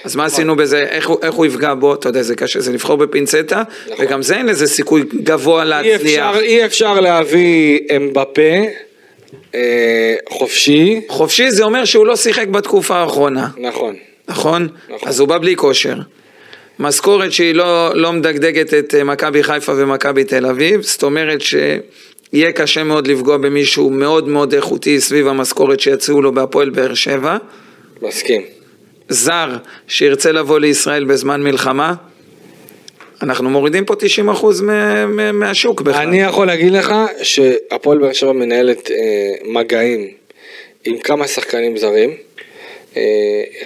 [0.05, 2.73] אז מה עשינו בזה, איך הוא, איך הוא יפגע בו, אתה יודע, זה קשה, זה
[2.73, 4.05] לבחור בפינצטה, נכון.
[4.07, 6.01] וגם זה אין לזה סיכוי גבוה אי להצליח.
[6.01, 8.63] אפשר, אי אפשר להביא אמבפה
[10.29, 13.49] חופשי, חופשי זה אומר שהוא לא שיחק בתקופה האחרונה.
[13.57, 13.95] נכון.
[14.29, 14.69] נכון?
[14.89, 15.09] נכון.
[15.09, 15.97] אז הוא בא בלי כושר.
[16.79, 22.53] משכורת שהיא לא, לא מדגדגת את אה, מכבי חיפה ומכבי תל אביב, זאת אומרת שיהיה
[22.53, 27.37] קשה מאוד לפגוע במישהו מאוד מאוד איכותי סביב המשכורת שיציעו לו בהפועל באר שבע.
[28.03, 28.43] מסכים.
[29.09, 29.57] זר
[29.89, 31.95] שירצה לבוא לישראל בזמן מלחמה,
[33.23, 36.07] אנחנו מורידים פה 90% מה, מה, מהשוק בכלל.
[36.09, 38.97] אני יכול להגיד לך שהפועל באר שבע מנהלת אה,
[39.45, 40.09] מגעים
[40.85, 42.17] עם כמה שחקנים זרים.
[42.97, 43.03] אה,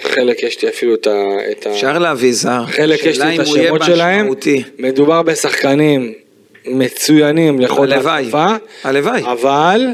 [0.01, 1.71] חלק יש לי אפילו את ה...
[1.71, 4.29] אפשר להביא זר, חלק יש לי את השמות שלהם.
[4.79, 6.13] מדובר בשחקנים
[6.65, 8.47] מצוינים לכל התקופה.
[8.83, 9.21] הלוואי.
[9.23, 9.87] אבל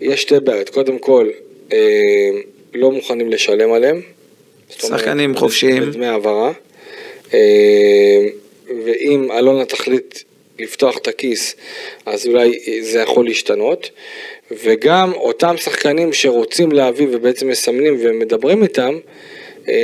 [0.00, 0.68] יש שתי בעיות.
[0.68, 1.28] קודם כל,
[1.72, 1.78] אה,
[2.74, 4.00] לא מוכנים לשלם עליהם.
[4.70, 5.90] שחקנים חופשיים.
[5.90, 6.52] בדמי העברה.
[8.84, 10.18] ואם אלונה תחליט
[10.58, 11.56] לפתוח את הכיס,
[12.06, 12.52] אז אולי
[12.82, 13.90] זה יכול להשתנות.
[14.64, 18.98] וגם אותם שחקנים שרוצים להביא ובעצם מסמנים ומדברים איתם,
[19.68, 19.74] אה,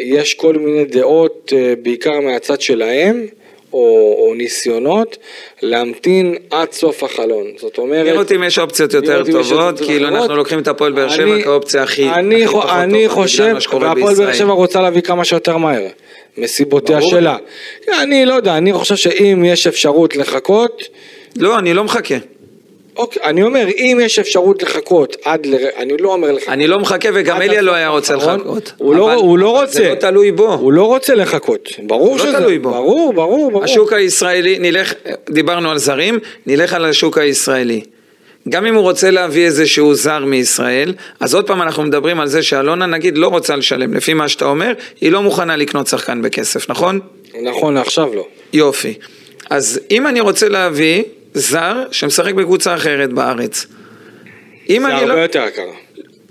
[0.00, 3.26] יש כל מיני דעות, אה, בעיקר מהצד שלהם,
[3.72, 5.16] או, או ניסיונות
[5.62, 7.46] להמתין עד סוף החלון.
[7.56, 8.06] זאת אומרת...
[8.06, 10.08] תראה אותי אם יש אופציות יותר טובות, כאילו.
[10.08, 12.98] אנחנו לוקחים את הפועל באר שבע אני- כאופציה הכי אני, הכי חו- פחות אני טובה,
[12.98, 14.32] בגלל חושב, והפועל באר.
[14.32, 15.86] שבע רוצה להביא כמה שיותר מהר,
[16.38, 17.02] מסיבותיה.
[17.02, 17.36] שלה.
[18.02, 20.82] אני לא יודע, אני חושב שאם יש אפשרות לחכות,
[21.36, 22.14] לא, אני לא מחכה.
[22.96, 25.54] אוקיי, אני אומר, אם יש אפשרות לחכות עד ל...
[25.76, 26.48] אני לא אומר לך...
[26.48, 28.72] אני לא מחכה וגם אליה לא היה רוצה האחרון, לחכות.
[28.78, 29.72] הוא לא, הוא לא רוצה.
[29.72, 30.54] זה לא תלוי בו.
[30.54, 31.68] הוא לא רוצה לחכות.
[31.82, 32.38] ברור לא שזה...
[32.38, 32.70] תלוי בו.
[32.70, 33.64] ברור, ברור, ברור.
[33.64, 34.94] השוק הישראלי, נלך,
[35.30, 37.80] דיברנו על זרים, נלך על השוק הישראלי.
[38.50, 42.42] גם אם הוא רוצה להביא איזשהו זר מישראל, אז עוד פעם אנחנו מדברים על זה
[42.42, 46.70] שאלונה נגיד לא רוצה לשלם, לפי מה שאתה אומר, היא לא מוכנה לקנות שחקן בכסף,
[46.70, 47.00] נכון?
[47.42, 48.26] נכון, עכשיו לא.
[48.52, 48.94] יופי.
[49.50, 51.02] אז אם אני רוצה להביא
[51.34, 53.66] זר שמשחק בקבוצה אחרת בארץ,
[54.70, 55.20] אם זה אני הרבה לא...
[55.20, 55.62] יותר יקר.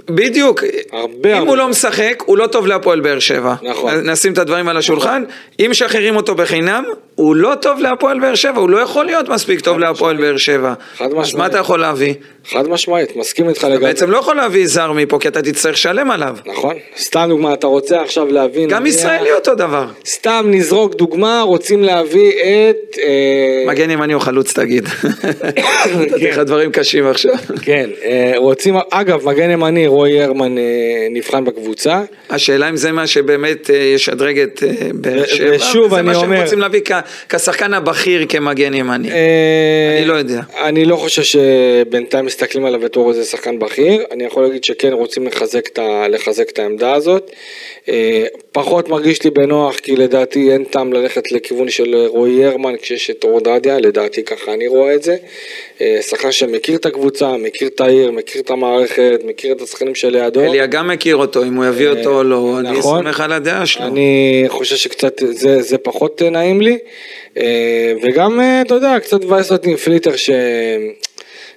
[0.09, 0.63] בדיוק.
[0.91, 1.49] הרבה, אם הרבה.
[1.49, 3.55] הוא לא משחק, הוא לא טוב להפועל באר שבע.
[3.61, 4.09] נכון.
[4.09, 5.23] נשים את הדברים על השולחן.
[5.59, 6.83] אם משחררים אותו בחינם,
[7.19, 10.73] הוא לא טוב להפועל באר שבע, הוא לא יכול להיות מספיק טוב להפועל באר שבע.
[10.97, 11.49] חד אז מה משמעית.
[11.51, 12.13] אתה יכול להביא?
[12.51, 13.85] חד משמעית, מסכים איתך אתה לגמרי.
[13.87, 16.35] בעצם לא יכול להביא זר מפה, כי אתה תצטרך לשלם עליו.
[16.45, 16.75] נכון.
[16.97, 18.69] סתם דוגמה, אתה רוצה עכשיו להבין...
[18.69, 19.85] גם ישראלי אותו דבר.
[20.05, 22.97] סתם נזרוק דוגמה, רוצים להביא את...
[22.99, 24.87] אה, מגן ימני או חלוץ תגיד.
[25.99, 27.33] נתתי לך דברים קשים עכשיו.
[27.61, 28.75] כן, אה, רוצים...
[28.91, 30.63] אגב, מגן ימני, רועי הרמן אה,
[31.11, 32.01] נבחן בקבוצה.
[32.29, 34.63] השאלה אם זה מה שבאמת ישדרג את
[34.93, 36.91] באר שבע, ושוב, אני מה שהם אומר- רוצים להביא כ-
[37.29, 39.11] כשחקן הבכיר כמגן ימני.
[39.11, 40.41] אה, אני לא יודע.
[40.63, 45.27] אני לא חושב שבינתיים מסתכלים עליו בתור איזה שחקן בכיר, אני יכול להגיד שכן רוצים
[45.27, 45.69] לחזק
[46.49, 47.31] את, העמדה הזאת.
[47.89, 53.09] אה, פחות מרגיש לי בנוח כי לדעתי אין טעם ללכת לכיוון של רועי הרמן כשיש
[53.09, 55.15] את אורדדיה, לדעתי ככה אני רואה את זה.
[55.81, 60.41] אה, שחקן שמכיר את הקבוצה, מכיר את העיר, מכיר את המערכת, מכיר את השחקנים שלידו.
[60.41, 63.03] אליה גם מכיר אותו, אם הוא יביא אותו או לא, אני נכון.
[63.03, 63.85] סומך על הדעה שלו.
[63.85, 66.77] אני חושב שקצת זה, זה פחות נעים לי,
[68.03, 70.29] וגם, אה, אתה יודע, קצת מבאס אותי עם פליטר ש...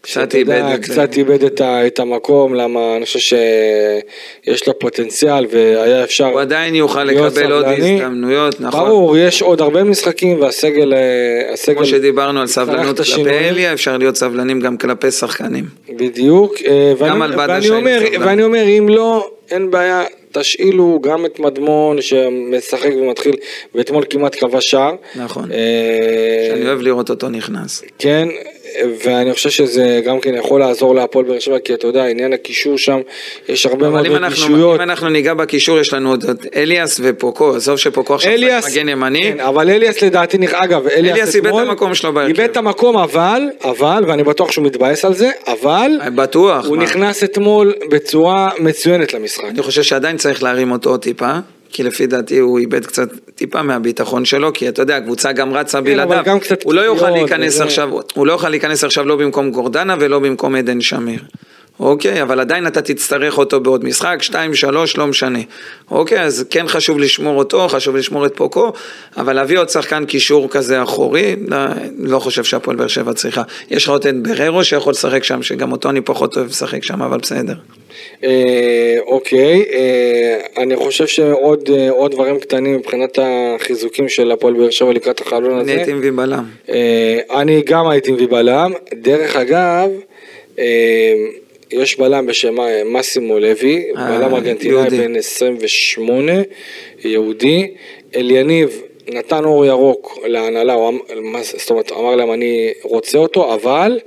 [0.02, 0.92] קצת יודע, איבד את זה.
[0.92, 6.26] קצת איבד את, ה, את המקום, למה אני חושב שיש לו פוטנציאל והיה אפשר...
[6.26, 7.64] הוא עדיין יוכל לקבל עוד.
[7.64, 8.88] הזדמנויות, נכון?
[8.88, 10.94] ברור, יש עוד הרבה משחקים והסגל...
[10.94, 13.28] אה, הסגל כמו שדיברנו על סבלנות כלפי.
[13.28, 15.64] אליה, אפשר להיות סבלנים גם כלפי שחקנים.
[15.96, 18.00] בדיוק, אה, ואני, על ואני, אומר.
[18.20, 23.36] ואני אומר, אם לא, אין בעיה, תשאילו גם את מדמון שמשחק ומתחיל,
[23.74, 24.94] ואתמול כמעט כבש שער.
[25.16, 25.52] נכון.
[25.52, 27.82] אה, שאני אוהב לראות אותו נכנס.
[27.98, 28.28] כן,
[29.04, 32.78] ואני חושב שזה גם כן יכול לעזור להפועל באר שבע, כי אתה יודע, עניין הקישור
[32.78, 33.00] שם,
[33.48, 34.76] יש הרבה מאוד אבל אם אנחנו, רגישויות.
[34.76, 36.24] אם אנחנו ניגע בקישור, יש לנו עוד
[36.56, 41.36] אליאס ופוקו, עזוב שפוקו עכשיו אליאס, מגן ימני, כן, אבל אליאס לדעתי, אגב, אליאס אליאס
[41.36, 42.40] איבד את המקום שלו בהרכב.
[42.40, 46.66] איבד את המקום, אבל, אבל, ואני בטוח שהוא מתבאס על זה, אבל, בטוח.
[46.66, 46.82] הוא מה?
[46.82, 49.44] נכנס אתמול בצורה מצוינת למשחק.
[49.44, 51.32] אני חושב שעדיין צריך להרים אותו טיפה,
[51.72, 55.78] כי לפי דעתי הוא איבד קצת טיפה מהביטחון שלו, כי אתה יודע, הקבוצה גם רצה
[55.78, 56.24] אבל בלעדיו.
[56.24, 57.64] גם הוא לא יוכל להיכנס וזה.
[57.64, 61.20] עכשיו, הוא לא יוכל להיכנס עכשיו לא במקום גורדנה ולא במקום עדן שמיר.
[61.80, 65.38] אוקיי, אבל עדיין אתה תצטרך אותו בעוד משחק, שתיים, שלוש, לא משנה.
[65.90, 68.72] אוקיי, אז כן חשוב לשמור אותו, חשוב לשמור את פוקו,
[69.16, 71.58] אבל להביא עוד שחקן קישור כזה אחורי, לא,
[71.98, 73.42] לא חושב שהפועל באר שבע צריכה.
[73.70, 77.02] יש לך עוד את בררו שיכול לשחק שם, שגם אותו אני פחות אוהב לשחק שם,
[77.02, 77.54] אבל בסדר.
[78.24, 84.92] אה, אוקיי, אה, אני חושב שעוד אה, דברים קטנים מבחינת החיזוקים של הפועל באר שבע
[84.92, 85.72] לקראת החלון אני הזה.
[85.72, 86.44] הייתי מביא בלם.
[87.30, 88.72] אני גם הייתי מביא בלם.
[88.94, 89.88] דרך אגב,
[91.72, 94.90] יש בלם בשם אה, מסימו לוי, אה, בלם ארגנטינאי.
[94.90, 96.32] בן 28,
[97.04, 97.74] יהודי.
[98.16, 100.98] אליניב נתן אור ירוק להנהלה, אמ-
[101.42, 104.00] זאת אומרת, אמר להם אני רוצה אותו, אבל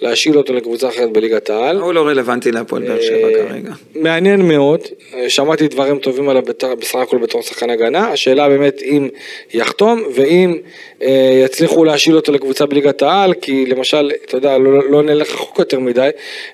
[0.00, 1.80] להשאיל אותו לקבוצה אחרת בליגת העל.
[1.80, 3.70] הוא לא רלוונטי להפועל באר שבע אה, כרגע.
[3.94, 4.80] מעניין מאוד,
[5.14, 6.42] אה, שמעתי דברים טובים עליו
[6.78, 9.08] בסך הכל בתור שחקן הגנה, השאלה באמת אם
[9.54, 10.56] יחתום ואם
[11.02, 15.58] אה, יצליחו להשאיל אותו לקבוצה בליגת העל, כי למשל, אתה יודע, לא, לא נלך רחוק
[15.58, 16.08] יותר מדי,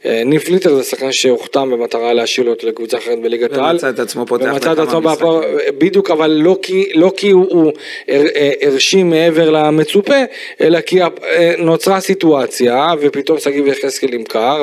[0.07, 3.74] אה, ניב פליטר זה שחקן שהוחתם במטרה להשאיל אותו לקבוצה אחרת בליגת העל.
[3.74, 5.28] ומצא את עצמו פותח בכמה משחקים.
[5.78, 7.72] בדיוק, אבל לא כי, לא כי הוא, הוא
[8.09, 8.26] הר-
[8.62, 10.14] הרשים מעבר למצופה,
[10.61, 10.99] אלא כי
[11.59, 14.62] נוצרה סיטואציה, ופתאום שגיב יחזקאל נמכר,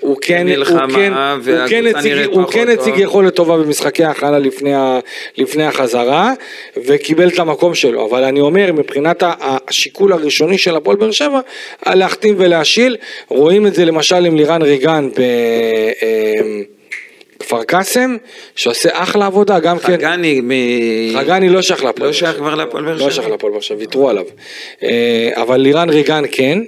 [0.00, 2.68] והוא כן, מלחמה, הוא כן, הוא כן הציג, הוא כן.
[2.68, 4.98] הציג יכולת טובה במשחקי ההכנה לפני, ה-
[5.38, 6.32] לפני החזרה,
[6.76, 11.40] וקיבל את המקום שלו, אבל אני אומר, מבחינת השיקול הראשוני של הפועל באר שבע,
[11.86, 12.96] להחתים ולהשיל,
[13.28, 15.22] רואים את זה למשל עם לירן ריגן ב...
[17.42, 18.16] כפר קאסם,
[18.56, 19.96] שעושה אחלה עבודה, גם כן.
[19.96, 20.50] חגני מ...
[21.18, 22.06] חגני לא שייך להפועל.
[22.06, 22.36] לא שייך.
[22.36, 23.10] כבר להפועל באר לא שבע.
[23.10, 24.24] שייך להפועל באר שבע, ויתרו עליו.
[24.82, 26.58] אה, אבל לירן ריגן כן.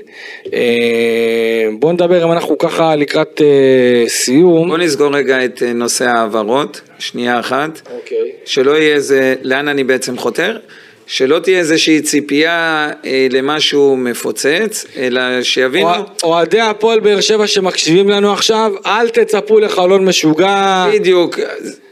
[0.54, 4.68] אה, בוא נדבר אם אנחנו ככה לקראת אה, סיום.
[4.68, 7.80] בוא נסגור רגע את נושא ההעברות, שנייה אחת.
[7.96, 8.32] אוקיי.
[8.44, 10.58] שלא יהיה איזה, לאן אני בעצם חותר?
[11.06, 15.88] שלא תהיה איזושהי ציפייה אה, למשהו מפוצץ, אלא שיבינו...
[16.22, 20.86] אוהדי הפועל באר שבע שמקשיבים לנו עכשיו, אל תצפו לחלון משוגע.
[20.92, 21.38] בדיוק.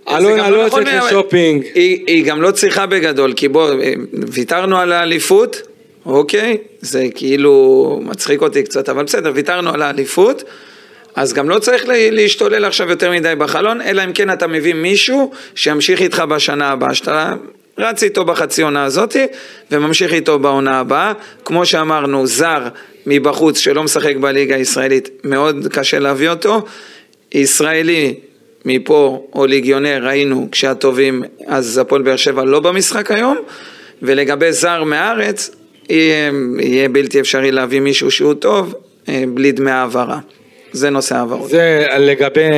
[0.08, 1.64] אלונה לא נכון, יוצאת לשופינג.
[1.74, 5.62] היא, היא גם לא צריכה בגדול, כי בוא, אה, ויתרנו על האליפות,
[6.06, 6.56] אוקיי?
[6.80, 10.44] זה כאילו מצחיק אותי קצת, אבל בסדר, ויתרנו על האליפות.
[11.14, 14.74] אז גם לא צריך לה- להשתולל עכשיו יותר מדי בחלון, אלא אם כן אתה מביא
[14.74, 17.34] מישהו שימשיך איתך בשנה הבאה, שאתה
[17.78, 19.26] רץ איתו בחצי עונה הזאתי
[19.70, 21.12] וממשיך איתו בעונה הבאה.
[21.44, 22.68] כמו שאמרנו, זר
[23.06, 26.64] מבחוץ שלא משחק בליגה הישראלית, מאוד קשה להביא אותו.
[27.32, 28.14] ישראלי
[28.64, 33.36] מפה או ליגיונר, ראינו כשהטובים, אז הפועל באר שבע לא במשחק היום.
[34.02, 35.50] ולגבי זר מהארץ,
[35.88, 38.74] יהיה, יהיה בלתי אפשרי להביא מישהו שהוא טוב
[39.08, 40.18] אה, בלי דמי העברה.
[40.72, 41.50] זה נושא העברות.
[41.50, 42.48] זה לגבי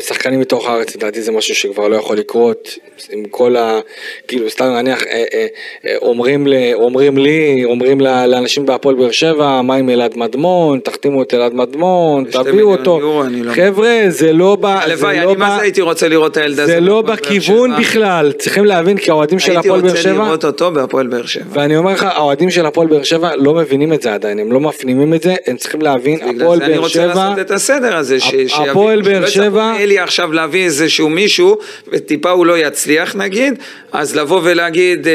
[0.00, 2.78] שחקנים מתוך הארץ, לדעתי זה משהו שכבר לא יכול לקרות,
[3.10, 3.80] עם כל ה...
[4.28, 5.46] כאילו, סתם נניח, אה, אה,
[5.86, 11.34] אה, אומרים, אומרים לי, אומרים לאנשים בהפועל באר שבע, מה עם אלעד מדמון, תחתימו את
[11.34, 12.98] אלעד מדמון, תביאו אותו.
[13.00, 14.66] יורו, לא- חבר'ה, זה לא ב...
[14.66, 16.72] הלוואי, זה אני לא מה זה הייתי רוצה לראות את הילד הזה.
[16.72, 17.80] זה לא בכיוון שבע.
[17.80, 20.12] בכלל, צריכים להבין כי האוהדים של הייתי הפועל באר רוצה שבע...
[20.12, 21.44] לראות אותו בהפועל באר שבע.
[21.50, 24.60] ואני אומר לך, האוהדים של הפועל באר שבע לא מבינים את זה עדיין, הם לא
[24.60, 28.24] מפנימים את זה, הם צריכים להבין, הפועל באר רוצה שבע, לעשות את הסדר הזה, ש-
[28.30, 31.58] שיבינו, הפועל באר שלא יצטרכו שבע- אלי עכשיו להביא איזשהו מישהו,
[31.92, 33.54] וטיפה הוא לא יצליח נגיד,
[33.92, 35.14] אז לבוא ולהגיד אה,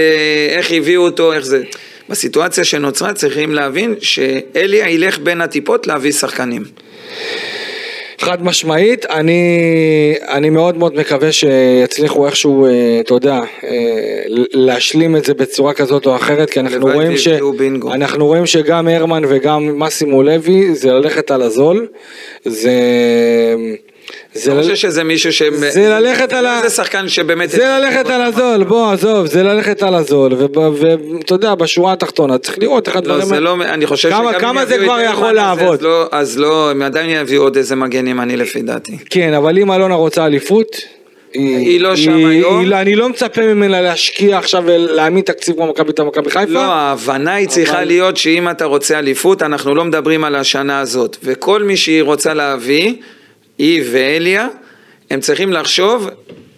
[0.58, 1.64] איך הביאו אותו, איך זה.
[2.10, 6.64] בסיטואציה שנוצרה צריכים להבין שאלי ילך בין הטיפות להביא שחקנים.
[8.22, 9.44] חד משמעית, אני,
[10.28, 16.06] אני מאוד מאוד מקווה שיצליחו איכשהו, אה, אתה יודע, אה, להשלים את זה בצורה כזאת
[16.06, 17.28] או אחרת, כי אנחנו רואים, ש...
[17.92, 21.88] אנחנו רואים שגם הרמן וגם מסימו לוי זה ללכת על הזול,
[22.46, 22.72] זה...
[24.34, 24.62] זה, אני ל...
[24.64, 25.42] חושב שזה מישהו ש...
[25.70, 27.50] זה ללכת על ה- זה שחקן שבאמת...
[27.50, 32.58] זה ללכת על הזול, בוא עזוב, זה ללכת על הזול, ואתה יודע, בשורה התחתונה צריך
[32.60, 33.26] לראות איך לא, הדברים...
[33.26, 35.74] זה לא, אני חושב שגם כמה זה כבר יכול לעבוד?
[35.80, 38.98] אז לא, אז לא, הם עדיין יביאו עוד איזה מגן ימני לפי דעתי.
[39.10, 40.76] כן, אבל אם אלונה רוצה אליפות,
[41.34, 42.60] היא, היא לא שם היום.
[42.66, 46.46] היא, אני לא מצפה ממנה להשקיע עכשיו ולהעמיד תקציב כמו מכבי תל מכבי חיפה.
[46.52, 50.80] לא, ההבנה היא צריכה אבל- להיות שאם אתה רוצה אליפות, אנחנו לא מדברים על השנה
[50.80, 51.18] הזאת.
[51.24, 52.94] וכל מי שהיא רוצה להביא,
[53.62, 54.48] היא ואליה,
[55.10, 56.10] הם צריכים לחשוב,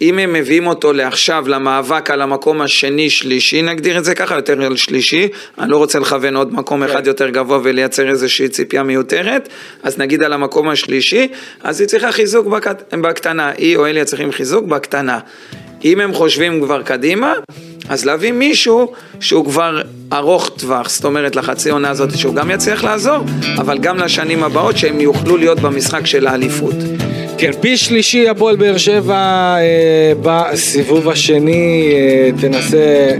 [0.02, 4.66] אם הם מביאים אותו לעכשיו למאבק על המקום השני, שלישי, נגדיר את זה ככה, יותר
[4.66, 5.28] על שלישי,
[5.58, 9.48] אני לא רוצה לכוון עוד מקום אחד יותר גבוה ולייצר איזושהי ציפייה מיותרת,
[9.82, 11.28] אז נגיד על המקום השלישי,
[11.62, 12.94] אז היא צריכה חיזוק בקט...
[12.94, 15.18] בקטנה, היא או אליה צריכים חיזוק בקטנה.
[15.84, 17.34] אם הם חושבים כבר קדימה,
[17.88, 19.82] אז להביא מישהו שהוא כבר
[20.12, 23.18] ארוך טווח, זאת אומרת לחצי עונה הזאת שהוא גם יצליח לעזור,
[23.58, 26.74] אבל גם לשנים הבאות שהם יוכלו להיות במשחק של האליפות.
[27.38, 29.14] כן, פי שלישי הפועל באר שבע
[29.58, 33.10] אה, בסיבוב השני אה, תנסה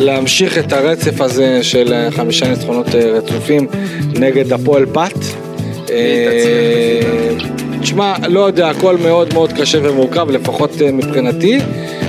[0.00, 3.66] להמשיך את הרצף הזה של אה, חמישה ניצחונות אה, רצופים
[4.14, 5.14] נגד הפועל פת.
[5.90, 7.00] אה,
[7.80, 11.58] תשמע, לא יודע, הכל מאוד מאוד קשה ומורכב, לפחות אה, מבחינתי.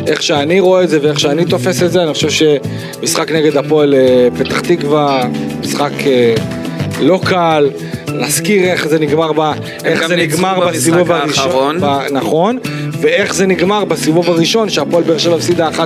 [0.10, 3.94] איך שאני רואה את זה ואיך שאני תופס את זה, אני חושב שמשחק נגד הפועל
[3.94, 5.24] אה, פתח תקווה,
[5.60, 6.34] משחק אה,
[7.02, 7.70] לא קל,
[8.14, 9.52] נזכיר איך זה נגמר, ב,
[9.86, 11.80] איך זה נגמר בסיבוב הראשון.
[11.82, 12.60] ב, נכון,
[13.02, 15.80] ואיך זה נגמר בסיבוב הראשון שהפועל באר שבע הפסידה 1-0,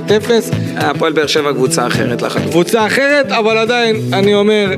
[0.76, 2.50] הפועל באר שבע קבוצה אחרת לחלוטין.
[2.50, 4.70] קבוצה אחרת, אבל עדיין, אני אומר,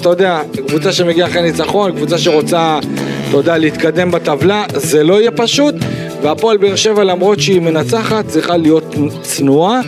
[0.00, 2.78] אתה יודע, קבוצה שמגיעה אחרי ניצחון, קבוצה שרוצה,
[3.28, 5.74] אתה יודע, להתקדם בטבלה, זה לא יהיה פשוט,
[6.22, 9.80] והפועל באר שבע למרות שהיא מנצחת, צריכה להיות צנועה.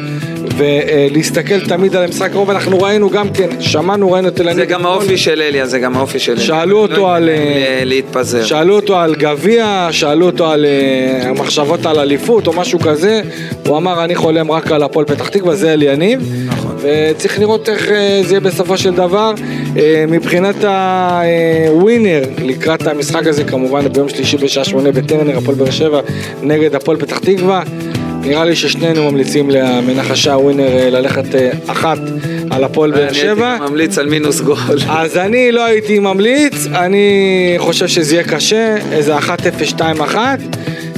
[0.57, 4.57] ולהסתכל תמיד על המשחק הקרוב, אנחנו ראינו גם כן, שמענו, ראינו את אלניב.
[4.57, 6.45] זה גם האופי של אליה, זה גם האופי של אליה.
[6.45, 8.45] שאלו אותו לא על, ייתן להם אה, להתפזר.
[8.45, 13.23] שאלו אותו על גביע, שאלו אותו על אה, המחשבות על אליפות או משהו כזה,
[13.67, 16.77] הוא אמר אני חולם רק על הפועל פתח תקווה, זה אל יניב, נכון.
[16.81, 19.33] וצריך לראות איך אה, זה יהיה בסופו של דבר.
[19.77, 26.01] אה, מבחינת הווינר לקראת המשחק הזה, כמובן ביום שלישי בשעה שמונה בטרנר, הפועל באר שבע
[26.43, 27.63] נגד הפועל פתח תקווה.
[28.23, 31.99] נראה לי ששנינו ממליצים למנחשה ווינר אה, ללכת אה, אחת
[32.51, 33.51] על הפועל באר אני שבע.
[33.51, 34.57] הייתי ממליץ על מינוס גול.
[34.89, 40.17] אז אני לא הייתי ממליץ, אני חושב שזה יהיה קשה, איזה 1-0-2-1.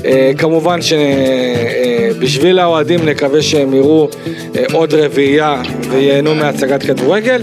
[0.05, 4.09] אה, כמובן שבשביל האוהדים נקווה שהם יראו
[4.73, 7.43] עוד רביעייה וייהנו מהצגת כדורגל,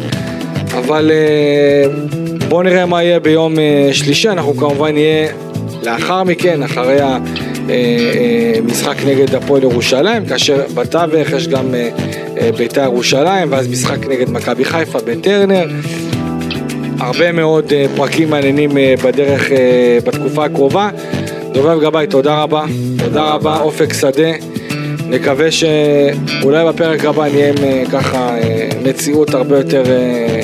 [0.79, 1.83] אבל אה,
[2.47, 5.31] בואו נראה מה יהיה ביום אה, שלישי, אנחנו כמובן נהיה
[5.83, 6.97] לאחר מכן, אחרי
[8.57, 11.89] המשחק נגד הפועל ירושלים, כאשר בתווך יש גם אה,
[12.37, 15.67] אה, בית"ר ירושלים, ואז משחק נגד מכבי חיפה בטרנר.
[16.99, 20.89] הרבה מאוד אה, פרקים מעניינים אה, בדרך אה, בתקופה הקרובה.
[21.53, 22.65] דובב גבאי, תודה רבה.
[22.97, 24.31] תודה רבה, אופק שדה.
[25.09, 30.38] נקווה שאולי בפרק הבא נהיה עם אה, ככה אה, מציאות הרבה יותר אה,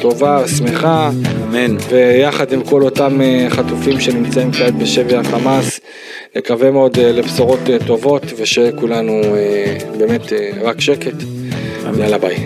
[0.00, 1.10] טובה, שמחה,
[1.44, 1.76] אמן.
[1.88, 5.80] ויחד עם כל אותם אה, חטופים שנמצאים כעת בשבי החמאס,
[6.36, 9.20] נקווה מאוד אה, לבשורות אה, טובות, ושכולנו
[9.98, 10.32] באמת
[10.62, 11.14] רק שקט.
[11.98, 12.36] יאללה ביי.